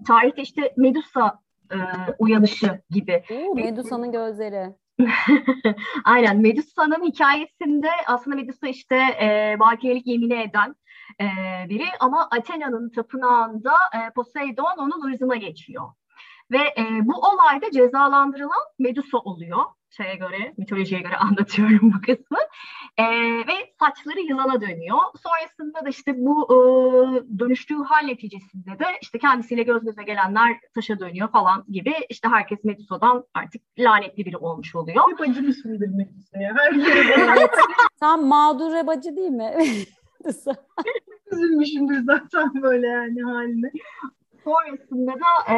tarihte 0.07 0.41
işte 0.41 0.73
Medusa 0.77 1.39
e, 1.71 1.77
uyanışı 2.19 2.81
gibi. 2.89 3.23
Oo, 3.31 3.55
Medusa'nın 3.55 4.11
gözleri. 4.11 4.75
Aynen 6.05 6.37
Medusa'nın 6.37 7.05
hikayesinde 7.05 7.89
aslında 8.07 8.35
Medusa 8.35 8.67
işte 8.67 8.95
e, 8.95 9.55
bakiyelik 9.59 10.07
yemini 10.07 10.33
eden 10.33 10.75
e, 11.21 11.25
biri 11.69 11.85
ama 11.99 12.27
Athena'nın 12.31 12.89
tapınağında 12.89 13.73
e, 13.95 14.13
Poseidon 14.13 14.77
onun 14.77 15.11
ırzına 15.11 15.35
geçiyor. 15.35 15.91
Ve 16.51 16.57
e, 16.57 16.83
bu 17.01 17.13
olayda 17.13 17.71
cezalandırılan 17.71 18.63
Medusa 18.79 19.17
oluyor. 19.17 19.65
Şeye 19.89 20.15
göre, 20.15 20.53
mitolojiye 20.57 21.01
göre 21.01 21.15
anlatıyorum 21.17 21.93
bu 21.93 22.01
kısmı. 22.01 22.37
E, 22.97 23.03
ve 23.47 23.73
saçları 23.79 24.19
yılana 24.19 24.61
dönüyor. 24.61 24.97
Sonrasında 25.23 25.85
da 25.85 25.89
işte 25.89 26.13
bu 26.17 26.45
e, 26.45 26.57
dönüştüğü 27.39 27.83
hal 27.83 28.05
neticesinde 28.05 28.79
de 28.79 28.85
işte 29.01 29.19
kendisiyle 29.19 29.63
göz 29.63 29.85
göze 29.85 30.03
gelenler 30.03 30.57
taşa 30.75 30.99
dönüyor 30.99 31.31
falan 31.31 31.65
gibi. 31.69 31.93
İşte 32.09 32.29
herkes 32.29 32.63
Medusa'dan 32.63 33.25
artık 33.33 33.61
lanetli 33.79 34.25
biri 34.25 34.37
olmuş 34.37 34.75
oluyor. 34.75 35.03
Hep 35.11 35.21
acımışımdır 35.21 35.87
Medusa'ya. 35.87 36.55
Her 36.57 36.71
yere 36.75 37.49
Sen 37.99 38.23
mağdur 38.27 38.87
bacı 38.87 39.15
değil 39.15 39.31
mi? 39.31 39.53
Üzülmüşümdür 41.31 42.03
zaten 42.03 42.61
böyle 42.61 42.87
yani 42.87 43.23
haline. 43.23 43.71
Sonrasında 44.43 45.13
da 45.13 45.53
e, 45.53 45.57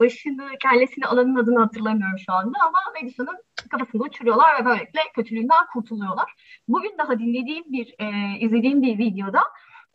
başını, 0.00 0.48
kellesini 0.62 1.06
alanın 1.06 1.36
adını 1.36 1.58
hatırlamıyorum 1.58 2.18
şu 2.18 2.32
anda 2.32 2.58
ama 2.66 2.78
Medusa'nın 3.02 3.38
kafasını 3.70 4.02
uçuruyorlar 4.02 4.60
ve 4.60 4.64
böylelikle 4.64 5.00
kötülüğünden 5.14 5.66
kurtuluyorlar. 5.72 6.34
Bugün 6.68 6.98
daha 6.98 7.18
dinlediğim 7.18 7.64
bir, 7.72 7.94
e, 7.98 8.38
izlediğim 8.38 8.82
bir 8.82 8.98
videoda 8.98 9.40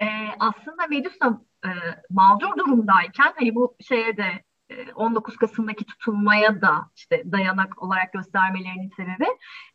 e, 0.01 0.07
aslında 0.39 0.87
Medusa 0.89 1.41
e, 1.65 1.69
mağdur 2.09 2.57
durumdayken 2.57 3.33
hani 3.35 3.55
bu 3.55 3.75
şeye 3.87 4.17
de 4.17 4.25
19 4.95 5.35
Kasım'daki 5.35 5.85
tutulmaya 5.85 6.61
da 6.61 6.91
işte 6.95 7.23
dayanak 7.31 7.83
olarak 7.83 8.13
göstermelerinin 8.13 8.89
sebebi 8.89 9.27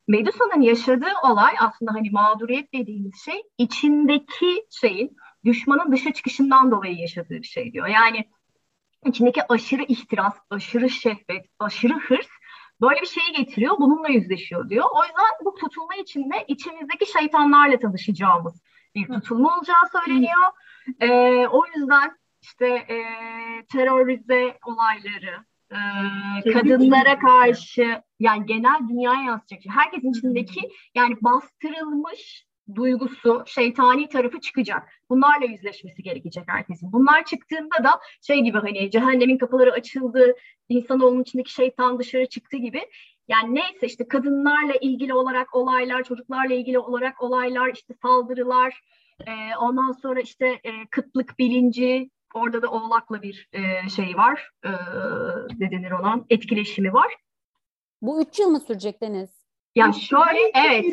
Medusa'nın 0.08 0.60
yaşadığı 0.60 1.12
olay 1.24 1.54
aslında 1.60 1.92
hani 1.94 2.10
mağduriyet 2.10 2.74
dediğimiz 2.74 3.24
şey 3.24 3.42
içindeki 3.58 4.66
şeyin 4.80 5.16
düşmanın 5.44 5.92
dışa 5.92 6.12
çıkışından 6.12 6.70
dolayı 6.70 6.96
yaşadığı 6.96 7.34
bir 7.34 7.46
şey 7.46 7.72
diyor. 7.72 7.86
Yani 7.86 8.28
içindeki 9.06 9.40
aşırı 9.48 9.82
ihtiras, 9.82 10.34
aşırı 10.50 10.90
şehvet, 10.90 11.46
aşırı 11.58 11.94
hırs 11.94 12.28
böyle 12.80 13.00
bir 13.00 13.06
şeyi 13.06 13.32
getiriyor, 13.32 13.78
bununla 13.78 14.08
yüzleşiyor 14.08 14.68
diyor. 14.68 14.84
O 14.92 15.02
yüzden 15.02 15.44
bu 15.44 15.54
tutulma 15.54 15.94
içinde 15.94 16.44
içimizdeki 16.48 17.12
şeytanlarla 17.12 17.78
tanışacağımız 17.78 18.62
bir 18.94 19.06
tutulma 19.06 19.56
olacağı 19.56 19.88
söyleniyor. 19.92 20.50
E, 21.00 21.08
o 21.46 21.62
yüzden 21.66 22.19
işte 22.42 22.66
e, 22.66 22.98
terörize 23.72 24.58
olayları, 24.66 25.44
e, 25.70 26.52
kadınlara 26.52 27.18
karşı 27.18 28.02
yani 28.20 28.46
genel 28.46 28.88
dünyaya 28.88 29.22
yansıyacak. 29.22 29.62
Şey. 29.62 29.72
Herkesin 29.72 30.10
içindeki 30.10 30.60
yani 30.94 31.16
bastırılmış 31.20 32.46
duygusu, 32.74 33.42
şeytani 33.46 34.08
tarafı 34.08 34.40
çıkacak. 34.40 34.88
Bunlarla 35.10 35.46
yüzleşmesi 35.46 36.02
gerekecek 36.02 36.44
herkesin. 36.46 36.92
Bunlar 36.92 37.24
çıktığında 37.24 37.84
da 37.84 38.00
şey 38.26 38.40
gibi 38.40 38.58
hani 38.58 38.90
cehennemin 38.90 39.38
kapıları 39.38 39.72
açıldı, 39.72 40.34
insanoğlunun 40.68 41.22
içindeki 41.22 41.52
şeytan 41.52 41.98
dışarı 41.98 42.26
çıktı 42.26 42.56
gibi. 42.56 42.80
Yani 43.28 43.54
neyse 43.54 43.86
işte 43.86 44.08
kadınlarla 44.08 44.74
ilgili 44.80 45.14
olarak 45.14 45.54
olaylar, 45.54 46.02
çocuklarla 46.02 46.54
ilgili 46.54 46.78
olarak 46.78 47.22
olaylar, 47.22 47.70
işte 47.74 47.94
saldırılar, 48.02 48.80
e, 49.26 49.56
ondan 49.60 49.92
sonra 49.92 50.20
işte 50.20 50.46
e, 50.46 50.70
kıtlık 50.90 51.38
bilinci, 51.38 52.10
orada 52.34 52.62
da 52.62 52.68
oğlakla 52.70 53.22
bir 53.22 53.48
e, 53.52 53.88
şey 53.88 54.16
var, 54.16 54.50
e, 54.64 54.70
ne 55.58 55.70
denir 55.70 55.90
olan 55.90 56.26
etkileşimi 56.30 56.92
var. 56.92 57.16
Bu 58.02 58.22
üç 58.22 58.38
yıl 58.38 58.48
mı 58.48 58.60
sürecek 58.60 59.02
Deniz? 59.02 59.40
Ya 59.74 59.92
şöyle 59.92 60.52
evet. 60.54 60.84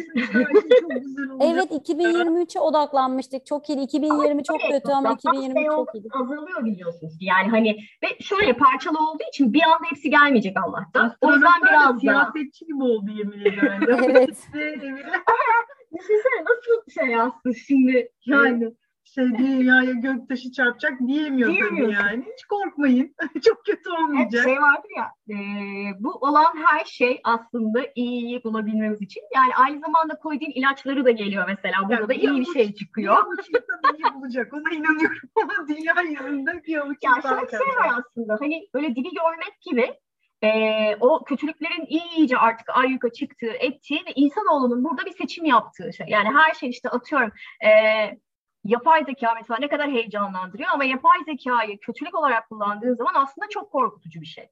evet 1.41 1.72
2023'e 1.72 2.60
odaklanmıştık. 2.60 3.46
Çok 3.46 3.70
iyi. 3.70 3.79
2020 3.79 4.44
çok 4.44 4.62
kötü 4.62 4.91
ama 4.91 5.13
2020 5.13 5.65
çok 5.65 5.96
iyi. 5.96 6.03
Azalıyor 6.12 6.65
biliyorsunuz. 6.65 7.13
Yani 7.22 7.50
hani 7.50 7.77
ve 8.03 8.08
şöyle 8.20 8.53
parçalı 8.53 8.98
olduğu 9.10 9.24
için 9.34 9.53
bir 9.53 9.62
anda 9.63 9.89
hepsi 9.89 10.10
gelmeyecek 10.10 10.58
Allah'tan. 10.63 11.15
O 11.22 11.34
yüzden 11.34 11.62
biraz 11.67 11.96
da 11.96 12.00
siyasetçi 12.00 12.65
gibi 12.65 12.84
oldu 12.84 13.12
yemin 13.12 13.39
ederim. 13.41 13.86
evet. 13.89 14.38
Düşünsene 15.94 16.44
nasıl 16.46 16.91
şey 16.91 17.08
yazsın 17.08 17.51
şimdi 17.67 18.12
yani 18.25 18.74
şey 19.16 19.38
dünyaya 19.38 19.92
göktaşı 19.92 20.52
çarpacak 20.52 21.00
diyemiyor 21.08 21.56
tabii 21.70 21.92
yani. 21.94 22.26
Hiç 22.34 22.46
korkmayın. 22.46 23.16
Çok 23.46 23.66
kötü 23.66 23.90
olmayacak. 23.90 24.46
Hep 24.46 24.50
şey 24.50 24.62
vardır 24.62 24.90
ya 24.98 25.36
e, 25.36 25.38
bu 26.00 26.12
olan 26.12 26.54
her 26.66 26.86
şey 26.86 27.22
aslında 27.24 27.80
iyiyi 27.96 28.44
bulabilmemiz 28.44 29.02
için. 29.02 29.24
Yani 29.36 29.56
aynı 29.56 29.80
zamanda 29.80 30.20
koyduğun 30.20 30.52
ilaçları 30.56 31.06
da 31.06 31.12
geliyor 31.12 31.46
mesela. 31.48 31.78
Burada 31.90 31.94
yani 31.94 32.08
da 32.10 32.14
iyi 32.14 32.40
bir 32.40 32.54
şey 32.54 32.74
çıkıyor. 32.74 33.16
Bir 33.16 33.20
avuç 33.20 33.50
insan 33.50 33.96
iyi 33.96 34.22
bulacak. 34.22 34.54
Ona 34.54 34.76
inanıyorum. 34.76 35.30
Ama 35.44 35.68
dünya 35.68 36.02
yüzünde 36.02 36.64
bir 36.68 36.78
avuç 36.78 36.98
ya 37.04 37.12
insan 37.18 37.36
şöyle 37.36 37.50
şey 37.50 37.60
var 37.60 37.92
aslında. 38.00 38.38
Hani 38.40 38.68
böyle 38.74 38.96
dibi 38.96 39.10
görmek 39.14 39.62
gibi 39.62 39.94
e, 40.44 40.50
o 41.00 41.24
kötülüklerin 41.24 41.86
iyice 41.86 42.38
artık 42.38 42.70
ayyuka 42.70 43.10
çıktığı, 43.10 43.52
ettiği 43.60 44.00
ve 44.08 44.12
insanoğlunun 44.16 44.84
burada 44.84 45.06
bir 45.06 45.12
seçim 45.12 45.46
yaptığı 45.46 45.94
şey. 45.94 46.08
Yani 46.10 46.30
her 46.38 46.54
şey 46.54 46.70
işte 46.70 46.90
atıyorum 46.90 47.32
e, 47.66 47.70
yapay 48.67 49.03
zeka 49.05 49.33
mesela 49.39 49.57
ne 49.59 49.67
kadar 49.67 49.91
heyecanlandırıyor 49.91 50.69
ama 50.74 50.83
yapay 50.83 51.17
zekayı 51.25 51.79
kötülük 51.79 52.15
olarak 52.15 52.50
kullandığın 52.50 52.95
zaman 52.95 53.13
aslında 53.15 53.47
çok 53.50 53.71
korkutucu 53.71 54.21
bir 54.21 54.25
şey. 54.25 54.50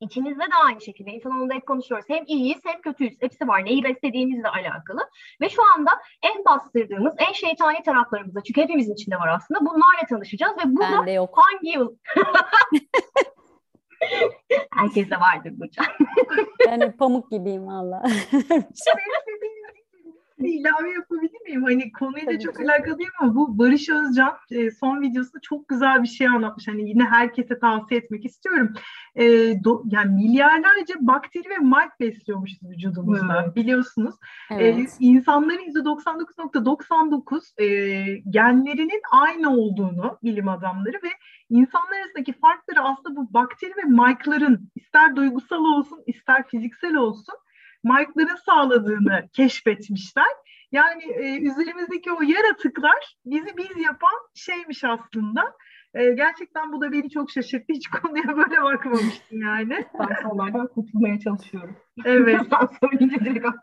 İçimizde 0.00 0.42
de 0.42 0.54
aynı 0.64 0.80
şekilde 0.80 1.10
insanoğlunda 1.10 1.54
hep 1.54 1.66
konuşuyoruz. 1.66 2.06
Hem 2.08 2.24
iyiyiz 2.26 2.60
hem 2.64 2.80
kötüyüz. 2.80 3.16
Hepsi 3.20 3.48
var. 3.48 3.64
Neyi 3.64 3.84
beslediğimizle 3.84 4.48
alakalı. 4.48 5.08
Ve 5.40 5.48
şu 5.48 5.62
anda 5.74 5.90
en 6.22 6.44
bastırdığımız, 6.44 7.14
en 7.18 7.32
şeytani 7.32 7.82
taraflarımızda 7.82 8.42
çünkü 8.42 8.62
hepimizin 8.62 8.94
içinde 8.94 9.16
var 9.16 9.28
aslında. 9.28 9.60
Bunlarla 9.60 10.06
tanışacağız 10.08 10.56
ve 10.56 10.62
burada 10.64 11.10
yok. 11.10 11.34
hangi 11.36 11.68
yıl 11.68 11.96
Herkeste 14.74 15.20
vardır 15.20 15.52
bu 15.56 15.70
can. 15.70 15.86
yani 16.66 16.96
pamuk 16.96 17.30
gibiyim 17.30 17.66
valla 17.66 18.02
bir 20.44 20.60
ilave 20.60 20.90
yapabilir 20.90 21.40
miyim? 21.46 21.62
Hani 21.62 21.92
konuyla 21.92 22.38
çok 22.38 22.60
alakalı 22.60 22.98
değil 22.98 23.10
ama 23.20 23.34
bu 23.34 23.58
Barış 23.58 23.88
Özcan 23.88 24.32
e, 24.50 24.70
son 24.70 25.00
videosunda 25.00 25.40
çok 25.42 25.68
güzel 25.68 26.02
bir 26.02 26.08
şey 26.08 26.26
anlatmış. 26.26 26.68
Hani 26.68 26.88
yine 26.88 27.04
herkese 27.04 27.58
tavsiye 27.58 28.00
etmek 28.00 28.24
istiyorum. 28.24 28.74
E, 29.14 29.24
do, 29.64 29.82
yani 29.90 30.14
milyarlarca 30.14 30.94
bakteri 31.00 31.50
ve 31.50 31.58
mite 31.58 31.94
besliyormuşuz 32.00 32.62
vücudumuzda 32.62 33.46
hmm. 33.46 33.54
biliyorsunuz. 33.54 34.14
E, 34.50 34.54
evet. 34.54 34.78
E, 34.78 34.86
insanların 35.00 35.72
%99.99 35.74 37.62
e, 37.62 37.66
genlerinin 38.30 39.00
aynı 39.12 39.56
olduğunu 39.56 40.18
bilim 40.22 40.48
adamları 40.48 40.96
ve 41.02 41.10
insanlar 41.50 41.98
arasındaki 41.98 42.32
farkları 42.32 42.80
aslında 42.82 43.16
bu 43.16 43.34
bakteri 43.34 43.70
ve 43.70 43.82
mike'ların 43.82 44.70
ister 44.74 45.16
duygusal 45.16 45.64
olsun 45.64 46.02
ister 46.06 46.48
fiziksel 46.48 46.94
olsun 46.94 47.34
markların 47.82 48.36
sağladığını 48.46 49.28
keşfetmişler. 49.32 50.32
Yani 50.72 51.04
e, 51.04 51.38
üzerimizdeki 51.38 52.12
o 52.12 52.22
yaratıklar 52.22 53.16
bizi 53.24 53.56
biz 53.56 53.84
yapan 53.84 54.18
şeymiş 54.34 54.84
aslında. 54.84 55.56
E, 55.94 56.12
gerçekten 56.12 56.72
bu 56.72 56.80
da 56.80 56.92
beni 56.92 57.10
çok 57.10 57.30
şaşırttı. 57.30 57.72
Hiç 57.72 57.88
konuya 57.90 58.36
böyle 58.36 58.62
bakmamıştım 58.62 59.42
yani. 59.42 59.84
Ben 59.98 60.28
onlardan 60.30 60.66
kurtulmaya 60.66 61.18
çalışıyorum. 61.20 61.76
Evet. 62.04 62.40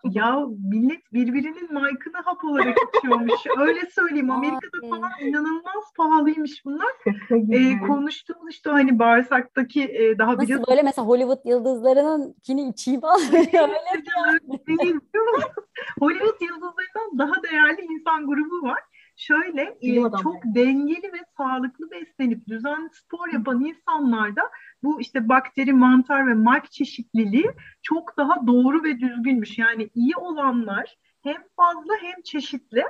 ya 0.11 0.39
millet 0.71 1.13
birbirinin 1.13 1.73
mike'ını 1.73 2.17
hap 2.25 2.43
olarak 2.43 2.77
içiyormuş. 2.97 3.41
Öyle 3.57 3.79
söyleyeyim. 3.91 4.31
Amerika'da 4.31 4.89
falan 4.89 5.11
inanılmaz 5.21 5.93
pahalıymış 5.97 6.65
bunlar. 6.65 6.87
ee, 7.31 7.79
konuştuğumuz 7.87 8.53
işte 8.53 8.69
hani 8.69 8.99
bağırsaktaki 8.99 9.83
e, 9.83 10.17
daha 10.17 10.31
Nasıl 10.31 10.41
biliyorsun. 10.43 10.65
böyle 10.69 10.81
mesela 10.81 11.07
Hollywood 11.07 11.45
yıldızlarının 11.45 12.35
kini 12.43 12.69
içeyim 12.69 13.01
Hollywood 15.99 16.41
yıldızlarından 16.41 17.17
daha 17.17 17.43
değerli 17.43 17.81
insan 17.81 18.27
grubu 18.27 18.61
var. 18.67 18.79
Şöyle 19.19 19.77
e, 19.81 19.95
çok 20.23 20.37
dengeli 20.43 21.13
ve 21.13 21.19
sağlıklı 21.37 21.91
beslenip 21.91 22.47
düzenli 22.47 22.89
spor 22.91 23.33
yapan 23.33 23.65
insanlarda 23.65 24.41
bu 24.83 25.01
işte 25.01 25.29
bakteri, 25.29 25.73
mantar 25.73 26.27
ve 26.27 26.33
mark 26.33 26.71
çeşitliliği 26.71 27.51
çok 27.81 28.17
daha 28.17 28.47
doğru 28.47 28.83
ve 28.83 28.99
düzgünmüş. 28.99 29.57
Yani 29.57 29.89
iyi 29.95 30.15
olanlar 30.15 30.97
hem 31.23 31.43
fazla 31.55 31.93
hem 32.01 32.21
çeşitli. 32.21 32.83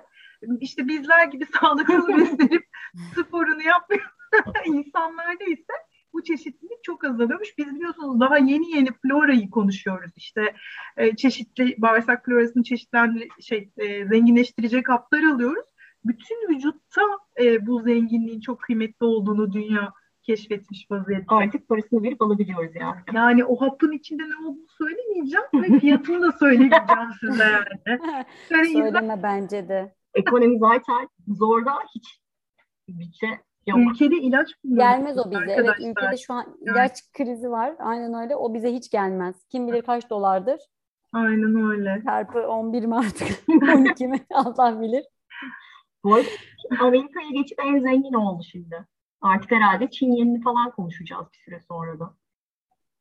İşte 0.59 0.87
bizler 0.87 1.27
gibi 1.27 1.45
sağlıklı 1.59 2.17
beslenip 2.17 2.65
sporunu 3.13 3.61
yapmayan 3.61 4.11
insanlarda 4.65 5.43
ise 5.43 5.73
bu 6.13 6.23
çeşitlilik 6.23 6.83
çok 6.83 7.03
azalıyormuş. 7.03 7.57
Biz 7.57 7.75
biliyorsunuz 7.75 8.19
daha 8.19 8.37
yeni 8.37 8.75
yeni 8.75 8.89
florayı 9.01 9.49
konuşuyoruz. 9.49 10.11
İşte 10.15 10.55
e, 10.97 11.15
çeşitli 11.15 11.75
bağırsak 11.77 12.25
florasını 12.25 12.63
çeşitlendir 12.63 13.27
şey 13.41 13.69
e, 13.77 14.07
zenginleştirecek 14.07 14.89
haplar 14.89 15.23
alıyoruz. 15.23 15.68
Bütün 16.05 16.49
vücutta 16.49 17.01
e, 17.41 17.67
bu 17.67 17.81
zenginliğin 17.81 18.39
çok 18.39 18.61
kıymetli 18.61 19.05
olduğunu 19.05 19.53
dünya 19.53 19.93
keşfetmiş 20.23 20.91
vaziyette. 20.91 21.25
Artık 21.27 21.67
parasını 21.67 22.03
verip 22.03 22.21
alabiliyoruz 22.21 22.75
yani. 22.75 22.99
Yani 23.13 23.45
o 23.45 23.61
hapın 23.61 23.91
içinde 23.91 24.23
ne 24.23 24.47
olduğunu 24.47 24.67
söylemeyeceğim 24.77 25.45
ve 25.53 25.79
fiyatını 25.79 26.21
da 26.21 26.31
söylemeyeceğim 26.31 27.11
size 27.19 27.43
yani. 27.43 27.99
yani 28.49 28.67
Söyleme 28.67 29.05
insan... 29.05 29.23
bence 29.23 29.69
de. 29.69 29.95
Ekonomi 30.13 30.59
zaten 30.59 31.09
zorda 31.27 31.73
hiç 31.95 32.19
bütçe 32.89 33.27
yok. 33.67 33.79
Ülkede 33.79 34.15
ilaç 34.15 34.47
Gelmez 34.73 35.17
o 35.17 35.31
bize. 35.31 35.51
Evet 35.51 35.75
ülkede 35.79 36.17
şu 36.17 36.33
an 36.33 36.57
ilaç 36.61 36.91
evet. 36.91 37.13
krizi 37.13 37.51
var. 37.51 37.75
Aynen 37.79 38.13
öyle. 38.13 38.35
O 38.35 38.53
bize 38.53 38.73
hiç 38.73 38.89
gelmez. 38.89 39.35
Kim 39.51 39.67
bilir 39.67 39.81
kaç 39.81 40.09
dolardır. 40.09 40.59
Aynen 41.13 41.69
öyle. 41.71 42.01
Çarpı 42.05 42.39
11 42.39 42.85
mi 42.85 42.95
artık? 42.95 43.27
12 43.77 44.07
mi? 44.07 44.19
Allah 44.33 44.81
bilir. 44.81 45.05
Bu 46.03 46.15
arada 46.15 46.27
Amerika'ya 46.79 47.29
geçip 47.29 47.59
en 47.59 47.79
zengin 47.79 48.13
oldu 48.13 48.43
şimdi. 48.51 48.85
Artık 49.21 49.51
herhalde 49.51 49.89
Çin 49.89 50.11
yenini 50.11 50.41
falan 50.41 50.71
konuşacağız 50.71 51.27
bir 51.33 51.37
süre 51.37 51.59
sonra 51.59 51.99
da. 51.99 52.15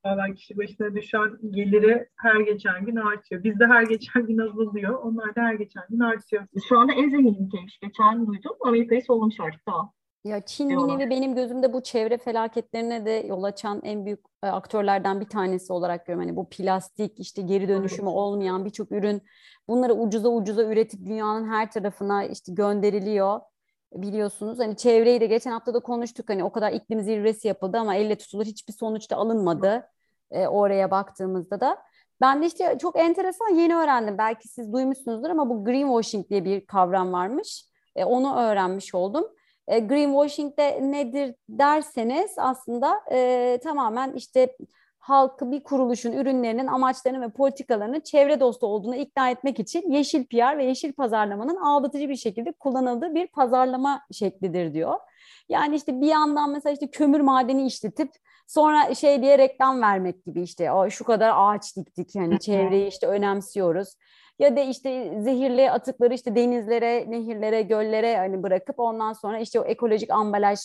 Valla 0.05 0.35
kişi 0.35 0.57
başına 0.59 0.95
düşen 0.95 1.39
geliri 1.51 2.09
her 2.17 2.41
geçen 2.41 2.87
gün 2.87 2.97
artıyor. 2.97 3.45
Bizde 3.45 3.67
her 3.67 3.83
geçen 3.83 4.27
gün 4.27 4.39
azalıyor. 4.39 4.99
Onlar 5.03 5.35
da 5.35 5.43
her 5.43 5.55
geçen 5.55 5.85
gün 5.89 6.01
artıyor. 6.01 6.47
Şu 6.69 6.79
anda 6.79 6.93
en 6.93 7.09
zengin 7.09 7.47
ülkeymiş. 7.47 7.79
Geçen 7.79 8.27
duydum. 8.27 8.57
Amerika'yı 8.61 9.03
sollamış 9.03 9.41
artık 9.41 9.67
daha. 9.67 9.93
Ya 10.29 10.41
Çin 10.41 10.69
bir 10.69 10.77
nevi 10.77 11.11
benim 11.11 11.35
gözümde 11.35 11.73
bu 11.73 11.83
çevre 11.83 12.19
felaketlerine 12.19 13.07
de 13.07 13.11
yol 13.11 13.43
açan 13.43 13.81
en 13.85 14.05
büyük 14.05 14.21
e, 14.43 14.47
aktörlerden 14.47 15.21
bir 15.21 15.29
tanesi 15.29 15.73
olarak 15.73 16.07
görüyorum. 16.07 16.29
Hani 16.29 16.37
bu 16.37 16.49
plastik 16.49 17.21
işte 17.21 17.43
geri 17.43 17.69
dönüşümü 17.69 18.09
olmayan 18.09 18.65
birçok 18.65 18.93
ürün 18.93 19.23
bunları 19.69 19.95
ucuza 19.95 20.29
ucuza 20.29 20.63
üretip 20.63 21.07
dünyanın 21.07 21.49
her 21.49 21.71
tarafına 21.71 22.25
işte 22.25 22.53
gönderiliyor 22.53 23.41
biliyorsunuz. 23.93 24.59
Hani 24.59 24.77
çevreyi 24.77 25.21
de 25.21 25.27
geçen 25.27 25.51
hafta 25.51 25.75
da 25.75 25.81
konuştuk. 25.81 26.29
Hani 26.29 26.45
o 26.45 26.53
kadar 26.53 26.73
iklim 26.73 27.03
zirvesi 27.03 27.49
yapıldı 27.49 27.79
ama 27.79 27.95
elle 27.95 28.19
tutulur 28.19 28.45
hiçbir 28.45 28.73
sonuç 28.73 29.11
da 29.11 29.17
alınmadı 29.17 29.89
e, 30.31 30.47
oraya 30.47 30.91
baktığımızda 30.91 31.61
da. 31.61 31.79
Ben 32.21 32.43
de 32.43 32.47
işte 32.47 32.79
çok 32.81 32.99
enteresan 32.99 33.55
yeni 33.55 33.77
öğrendim. 33.77 34.19
Belki 34.19 34.49
siz 34.49 34.73
duymuşsunuzdur 34.73 35.31
ama 35.31 35.51
bu 35.51 35.65
greenwashing 35.65 36.31
diye 36.31 36.45
bir 36.45 36.67
kavram 36.67 37.13
varmış. 37.13 37.65
E, 37.97 38.05
onu 38.05 38.37
öğrenmiş 38.37 38.95
oldum. 38.95 39.25
E, 39.69 39.79
greenwashing 39.79 40.59
de 40.59 40.79
nedir 40.93 41.35
derseniz 41.49 42.35
aslında 42.39 43.01
e, 43.13 43.59
tamamen 43.63 44.13
işte 44.13 44.57
halkı 44.99 45.51
bir 45.51 45.63
kuruluşun 45.63 46.13
ürünlerinin 46.13 46.67
amaçlarını 46.67 47.21
ve 47.21 47.29
politikalarının 47.29 48.01
çevre 48.01 48.41
dostu 48.41 48.67
olduğunu 48.67 48.97
ikna 48.97 49.31
etmek 49.31 49.61
için 49.61 49.91
yeşil 49.91 50.25
PR 50.25 50.59
ve 50.59 50.65
yeşil 50.65 50.93
pazarlamanın 50.93 51.57
aldatıcı 51.57 52.09
bir 52.09 52.17
şekilde 52.17 52.53
kullanıldığı 52.53 53.15
bir 53.15 53.27
pazarlama 53.27 54.03
şeklidir 54.13 54.75
diyor. 54.75 54.95
Yani 55.49 55.77
işte 55.77 56.01
bir 56.01 56.07
yandan 56.07 56.51
mesela 56.51 56.73
işte 56.73 56.91
kömür 56.91 57.21
madeni 57.21 57.67
işletip 57.67 58.11
sonra 58.47 58.95
şey 58.95 59.23
diye 59.23 59.39
reklam 59.39 59.83
vermek 59.83 60.25
gibi 60.25 60.43
işte 60.43 60.73
o 60.73 60.91
şu 60.91 61.05
kadar 61.05 61.33
ağaç 61.35 61.77
diktik 61.77 62.15
yani 62.15 62.41
çevreyi 62.41 62.89
işte 62.89 63.07
önemsiyoruz. 63.07 63.95
Ya 64.39 64.57
da 64.57 64.61
işte 64.61 65.21
zehirli 65.23 65.71
atıkları 65.71 66.15
işte 66.15 66.35
denizlere, 66.37 67.11
nehirlere, 67.11 67.63
göllere 67.63 68.17
hani 68.17 68.43
bırakıp 68.43 68.79
ondan 68.81 69.13
sonra 69.13 69.39
işte 69.39 69.61
o 69.61 69.65
ekolojik 69.65 70.11
ambalaj 70.11 70.59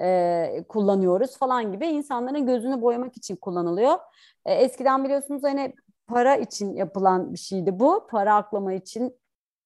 e, 0.00 0.64
kullanıyoruz 0.68 1.38
falan 1.38 1.72
gibi 1.72 1.86
insanların 1.86 2.46
gözünü 2.46 2.82
boyamak 2.82 3.16
için 3.16 3.36
kullanılıyor. 3.36 3.98
E, 4.44 4.54
eskiden 4.54 5.04
biliyorsunuz 5.04 5.42
hani 5.42 5.74
para 6.06 6.36
için 6.36 6.74
yapılan 6.76 7.32
bir 7.32 7.38
şeydi 7.38 7.78
bu. 7.80 8.06
Para 8.10 8.34
aklama 8.36 8.72
için 8.72 9.16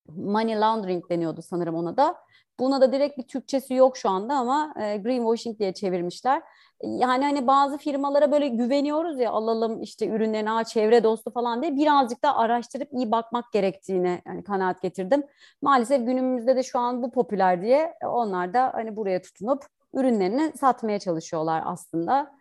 money 0.09 0.61
laundering 0.61 1.11
deniyordu 1.11 1.43
sanırım 1.43 1.75
ona 1.75 1.97
da. 1.97 2.17
Buna 2.61 2.81
da 2.81 2.93
direkt 2.93 3.19
bir 3.19 3.23
Türkçesi 3.23 3.75
yok 3.75 3.97
şu 3.97 4.11
anda 4.11 4.35
ama 4.35 4.75
e, 4.81 4.97
greenwashing 4.97 5.59
diye 5.59 5.75
çevirmişler. 5.75 6.43
Yani 6.83 7.25
hani 7.25 7.47
bazı 7.47 7.79
firmalara 7.79 8.33
böyle 8.33 8.49
güveniyoruz 8.49 9.21
ya 9.21 9.31
alalım 9.31 9.83
işte 9.83 10.09
ürünlerini 10.09 10.49
ha 10.49 10.65
çevre 10.65 11.05
dostu 11.05 11.31
falan 11.31 11.63
diye 11.63 11.77
birazcık 11.77 12.23
da 12.25 12.37
araştırıp 12.37 12.89
iyi 12.93 13.11
bakmak 13.11 13.53
gerektiğine 13.53 14.23
yani 14.27 14.45
kanaat 14.45 14.83
getirdim. 14.83 15.23
Maalesef 15.63 16.07
günümüzde 16.07 16.57
de 16.57 16.63
şu 16.63 16.79
an 16.79 17.03
bu 17.03 17.11
popüler 17.11 17.63
diye 17.63 17.95
onlar 18.05 18.55
da 18.55 18.71
hani 18.75 18.97
buraya 18.97 19.23
tutunup 19.23 19.65
ürünlerini 19.95 20.53
satmaya 20.57 20.99
çalışıyorlar 20.99 21.63
aslında. 21.67 22.33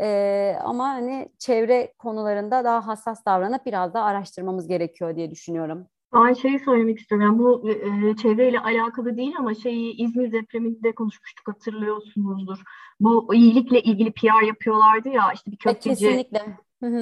Ee, 0.00 0.56
ama 0.62 0.88
hani 0.88 1.32
çevre 1.38 1.92
konularında 1.98 2.64
daha 2.64 2.86
hassas 2.86 3.24
davranıp 3.26 3.66
biraz 3.66 3.94
daha 3.94 4.04
araştırmamız 4.04 4.68
gerekiyor 4.68 5.16
diye 5.16 5.30
düşünüyorum. 5.30 5.88
Ben 6.14 6.32
şeyi 6.32 6.58
söylemek 6.58 6.98
istiyorum. 6.98 7.26
Yani 7.26 7.38
bu 7.38 7.70
e, 7.70 8.16
çevreyle 8.16 8.60
alakalı 8.60 9.16
değil 9.16 9.34
ama 9.38 9.54
şeyi 9.54 9.96
İzmir 10.02 10.32
depreminde 10.32 10.94
konuşmuştuk 10.94 11.48
hatırlıyorsunuzdur. 11.48 12.58
Bu 13.00 13.34
iyilikle 13.34 13.82
ilgili 13.82 14.12
PR 14.12 14.46
yapıyorlardı 14.46 15.08
ya 15.08 15.32
işte 15.34 15.50
bir 15.50 15.56
köfteci 15.56 16.04
Kesinlikle. 16.04 16.58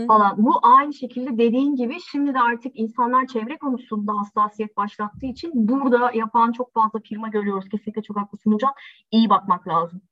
falan. 0.07 0.35
Bu 0.38 0.53
aynı 0.62 0.95
şekilde 0.95 1.38
dediğin 1.38 1.77
gibi 1.77 1.97
şimdi 2.01 2.35
de 2.35 2.40
artık 2.40 2.73
insanlar 2.79 3.27
çevre 3.27 3.59
konusunda 3.59 4.12
hassasiyet 4.19 4.77
başlattığı 4.77 5.27
için 5.27 5.51
burada 5.55 6.11
yapan 6.14 6.53
çok 6.53 6.73
fazla 6.73 7.01
firma 7.01 7.29
görüyoruz. 7.29 7.69
Kesinlikle 7.69 8.03
çok 8.03 8.16
haklısın 8.16 8.53
hocam. 8.53 8.73
İyi 9.11 9.31
bakmak 9.31 9.69
lazım. 9.69 10.03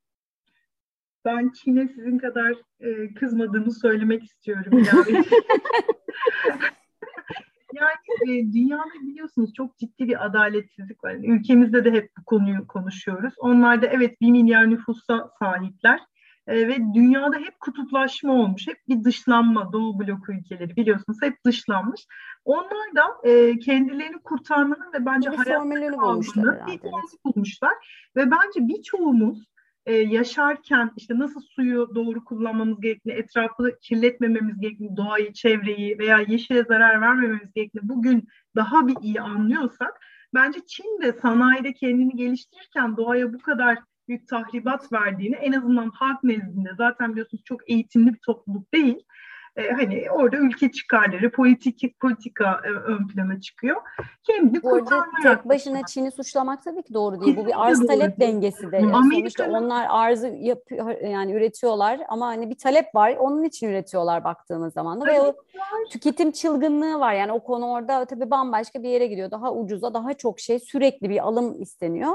Ben 1.24 1.50
Çin'e 1.50 1.88
sizin 1.88 2.18
kadar 2.18 2.52
e, 2.80 3.14
kızmadığımı 3.14 3.72
söylemek 3.72 4.22
istiyorum. 4.22 4.83
Yani. 7.80 8.38
E, 8.38 8.52
dünyada 8.52 9.02
biliyorsunuz 9.02 9.52
çok 9.54 9.78
ciddi 9.78 10.08
bir 10.08 10.24
adaletsizlik 10.24 11.04
var. 11.04 11.10
Yani 11.10 11.26
ülkemizde 11.26 11.84
de 11.84 11.92
hep 11.92 12.10
bu 12.18 12.24
konuyu 12.24 12.66
konuşuyoruz. 12.66 13.34
Onlar 13.38 13.82
da 13.82 13.87
evet 13.87 14.20
bir 14.20 14.30
milyar 14.30 14.70
nüfusa 14.70 15.30
sahipler. 15.38 16.00
E, 16.46 16.68
ve 16.68 16.76
dünyada 16.94 17.37
hep 17.37 17.60
kutuplaşma 17.60 18.32
olmuş. 18.32 18.68
Hep 18.68 18.78
bir 18.88 19.04
dışlanma 19.04 19.72
Doğu 19.72 19.98
blok 19.98 20.28
ülkeleri 20.28 20.76
biliyorsunuz 20.76 21.18
hep 21.22 21.44
dışlanmış. 21.44 22.06
Onlar 22.44 22.94
da 22.96 23.28
e, 23.28 23.58
kendilerini 23.58 24.18
kurtarmanın 24.18 24.92
ve 24.92 25.06
bence 25.06 25.28
hayatta 25.28 25.52
kalmanın 25.52 25.82
bir 25.82 25.92
formülü 25.92 27.12
bulmuşlar. 27.24 27.74
Ve 28.16 28.30
bence 28.30 28.68
birçoğumuz 28.68 29.54
e, 29.87 29.94
yaşarken 29.94 30.90
işte 30.97 31.18
nasıl 31.18 31.40
suyu 31.40 31.94
doğru 31.94 32.25
kullanmamız 32.25 32.81
gerektiğini, 32.81 33.14
etrafı 33.14 33.79
kirletmememiz 33.83 34.61
gerektiğini, 34.61 34.97
doğayı, 34.97 35.33
çevreyi 35.33 35.99
veya 35.99 36.20
yeşile 36.20 36.64
zarar 36.64 37.01
vermememiz 37.01 37.53
gerektiğini 37.55 37.88
bugün 37.88 38.29
daha 38.57 38.87
bir 38.87 38.97
iyi 39.03 39.20
anlıyorsak 39.20 40.01
bence 40.35 40.61
Çin 40.66 41.03
de 41.03 41.12
sanayide 41.12 41.73
kendini 41.73 42.16
geliştirirken 42.16 42.97
doğaya 42.97 43.33
bu 43.33 43.38
kadar 43.38 43.79
büyük 44.09 44.29
tahribat 44.29 44.92
verdiğini 44.92 45.35
en 45.35 45.53
azından 45.53 45.90
halk 45.90 46.25
nezdinde 46.25 46.70
zaten 46.79 47.12
biliyorsunuz 47.12 47.44
çok 47.44 47.70
eğitimli 47.70 48.14
bir 48.14 48.20
topluluk 48.27 48.75
değil 48.75 48.97
e, 49.57 49.73
hani 49.73 50.11
orada 50.11 50.37
ülke 50.37 50.73
çıkarları, 50.73 51.31
politik 51.31 52.01
politika 52.01 52.61
e, 52.64 52.69
ön 52.69 53.09
plana 53.09 53.40
çıkıyor. 53.40 53.77
Kendi 54.23 54.61
Orada 54.62 55.05
tek 55.23 55.49
başına 55.49 55.87
Çin'i 55.87 56.11
suçlamak 56.11 56.62
tabii 56.62 56.83
ki 56.83 56.95
doğru 56.95 57.21
değil. 57.21 57.37
Bu 57.37 57.47
bir 57.47 57.67
arz 57.67 57.87
talep 57.87 58.21
dengesi 58.21 58.73
de. 58.73 58.77
Yani 58.77 59.14
sonuçta 59.14 59.51
onlar 59.51 59.87
arzı 59.90 60.29
yapıyor 60.29 61.01
yani 61.01 61.33
üretiyorlar 61.33 62.01
ama 62.09 62.27
hani 62.27 62.51
bir 62.51 62.59
talep 62.59 62.95
var. 62.95 63.17
Onun 63.19 63.43
için 63.43 63.69
üretiyorlar 63.69 64.25
baktığımız 64.25 64.75
zaman 64.75 65.01
da 65.01 65.07
ve 65.07 65.21
o 65.21 65.35
tüketim 65.90 66.31
çılgınlığı 66.33 67.01
var. 67.01 67.14
Yani 67.14 67.33
o 67.33 67.40
konu 67.40 67.67
orada 67.71 68.05
tabii 68.05 68.31
bambaşka 68.31 68.83
bir 68.83 68.88
yere 68.88 69.07
gidiyor. 69.07 69.31
Daha 69.31 69.55
ucuza, 69.55 69.95
daha 69.95 70.14
çok 70.14 70.40
şey 70.40 70.59
sürekli 70.59 71.11
bir 71.11 71.27
alım 71.27 71.62
isteniyor. 71.62 72.12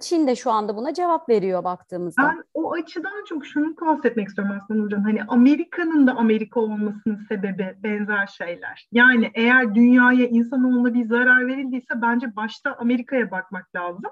Çin 0.00 0.26
de 0.26 0.36
şu 0.36 0.50
anda 0.50 0.76
buna 0.76 0.94
cevap 0.94 1.28
veriyor 1.28 1.64
baktığımızda. 1.64 2.22
Ben 2.22 2.44
o 2.54 2.72
açıdan 2.72 3.24
çok 3.28 3.46
şunu 3.46 3.76
bahsetmek 3.80 4.28
istiyorum 4.28 4.58
aslında 4.62 4.82
hocam. 4.82 5.02
Hani 5.02 5.22
Amerika'nın 5.22 6.06
da 6.06 6.12
Amerika 6.16 6.60
olmasının 6.60 7.26
sebebi 7.28 7.76
benzer 7.82 8.26
şeyler. 8.26 8.88
Yani 8.92 9.30
eğer 9.34 9.74
dünyaya, 9.74 10.26
insanoğluna 10.26 10.94
bir 10.94 11.04
zarar 11.04 11.46
verildiyse 11.46 12.02
bence 12.02 12.36
başta 12.36 12.76
Amerika'ya 12.78 13.30
bakmak 13.30 13.76
lazım. 13.76 14.10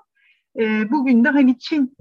E, 0.58 0.90
bugün 0.90 1.24
de 1.24 1.28
hani 1.28 1.58
Çin 1.58 1.96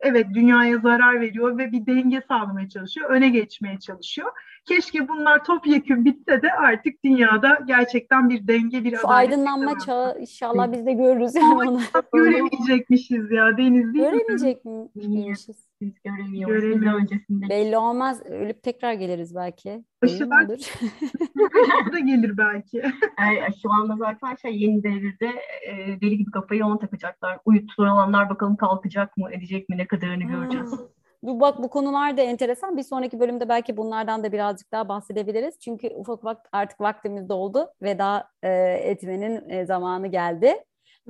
evet 0.00 0.26
dünyaya 0.34 0.78
zarar 0.78 1.20
veriyor 1.20 1.58
ve 1.58 1.72
bir 1.72 1.86
denge 1.86 2.22
sağlamaya 2.28 2.68
çalışıyor, 2.68 3.10
öne 3.10 3.28
geçmeye 3.28 3.78
çalışıyor. 3.78 4.28
Keşke 4.68 5.08
bunlar 5.08 5.44
topyekun 5.44 6.04
bitse 6.04 6.42
de 6.42 6.52
artık 6.52 7.04
dünyada 7.04 7.58
gerçekten 7.66 8.28
bir 8.28 8.48
denge, 8.48 8.84
bir 8.84 8.96
Şu 8.96 9.08
aydınlanma 9.08 9.78
çağı 9.78 10.20
inşallah 10.20 10.72
biz 10.72 10.86
de 10.86 10.92
görürüz 10.92 11.34
yani 11.34 11.70
onu. 11.70 11.80
Göremeyecekmişiz 12.12 13.30
ya 13.30 13.56
Deniz 13.56 13.94
değil 13.94 14.04
Göremeyecek 14.04 14.64
miymişiz? 14.94 15.70
Biz 15.80 15.92
göremiyoruz. 16.04 16.62
Göremiyoruz. 16.62 17.02
öncesinde. 17.02 17.48
Belli 17.48 17.76
olmaz. 17.76 18.22
Ölüp 18.26 18.62
tekrar 18.62 18.92
geliriz 18.92 19.34
belki. 19.34 19.84
Aşılar 20.02 20.48
da 21.92 21.98
gelir 21.98 22.36
belki. 22.36 22.82
Yani 23.18 23.54
şu 23.62 23.72
anda 23.72 23.96
zaten 23.96 24.36
şey 24.36 24.56
yeni 24.56 24.82
devirde 24.82 25.32
e, 25.68 26.00
deli 26.00 26.18
gibi 26.18 26.30
kafayı 26.30 26.66
ona 26.66 26.78
takacaklar. 26.78 27.38
Uyutulanlar 27.44 28.30
bakalım 28.30 28.56
kalkacak 28.56 29.16
mı, 29.16 29.32
edecek 29.32 29.68
mi, 29.68 29.78
ne 29.78 29.86
kadarını 29.86 30.24
göreceğiz. 30.24 30.74
Bu 31.22 31.40
bak 31.40 31.62
bu 31.62 31.70
konular 31.70 32.16
da 32.16 32.22
enteresan. 32.22 32.76
Bir 32.76 32.82
sonraki 32.82 33.20
bölümde 33.20 33.48
belki 33.48 33.76
bunlardan 33.76 34.24
da 34.24 34.32
birazcık 34.32 34.72
daha 34.72 34.88
bahsedebiliriz. 34.88 35.60
Çünkü 35.60 35.88
ufak 35.88 36.18
ufak 36.18 36.48
artık 36.52 36.80
vaktimiz 36.80 37.28
doldu. 37.28 37.68
Veda 37.82 38.28
e, 38.42 38.50
etmenin 38.84 39.48
e, 39.48 39.66
zamanı 39.66 40.06
geldi. 40.06 40.56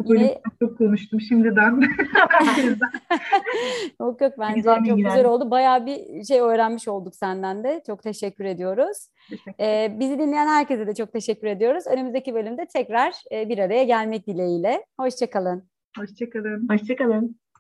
Yine... 0.05 0.41
Çok 0.61 0.79
konuştum 0.79 1.21
şimdiden. 1.21 1.81
yok 4.01 4.21
yok 4.21 4.33
bence 4.39 4.55
güzel 4.55 4.85
çok 4.85 4.97
güzel 4.97 5.27
oldu. 5.27 5.51
Bayağı 5.51 5.87
bir 5.87 6.25
şey 6.25 6.41
öğrenmiş 6.41 6.89
olduk 6.89 7.15
senden 7.15 7.65
de. 7.65 7.83
Çok 7.87 8.03
teşekkür 8.03 8.45
ediyoruz. 8.45 9.09
Teşekkür 9.31 9.65
ee, 9.65 9.97
bizi 10.01 10.19
dinleyen 10.19 10.47
herkese 10.47 10.87
de 10.87 10.95
çok 10.95 11.13
teşekkür 11.13 11.47
ediyoruz. 11.47 11.87
Önümüzdeki 11.87 12.35
bölümde 12.35 12.67
tekrar 12.67 13.15
e, 13.33 13.49
bir 13.49 13.59
araya 13.59 13.85
gelmek 13.85 14.27
dileğiyle. 14.27 14.85
Hoşçakalın. 15.01 15.65
Hoşçakalın. 15.99 16.69
Hoşçakalın. 16.69 17.41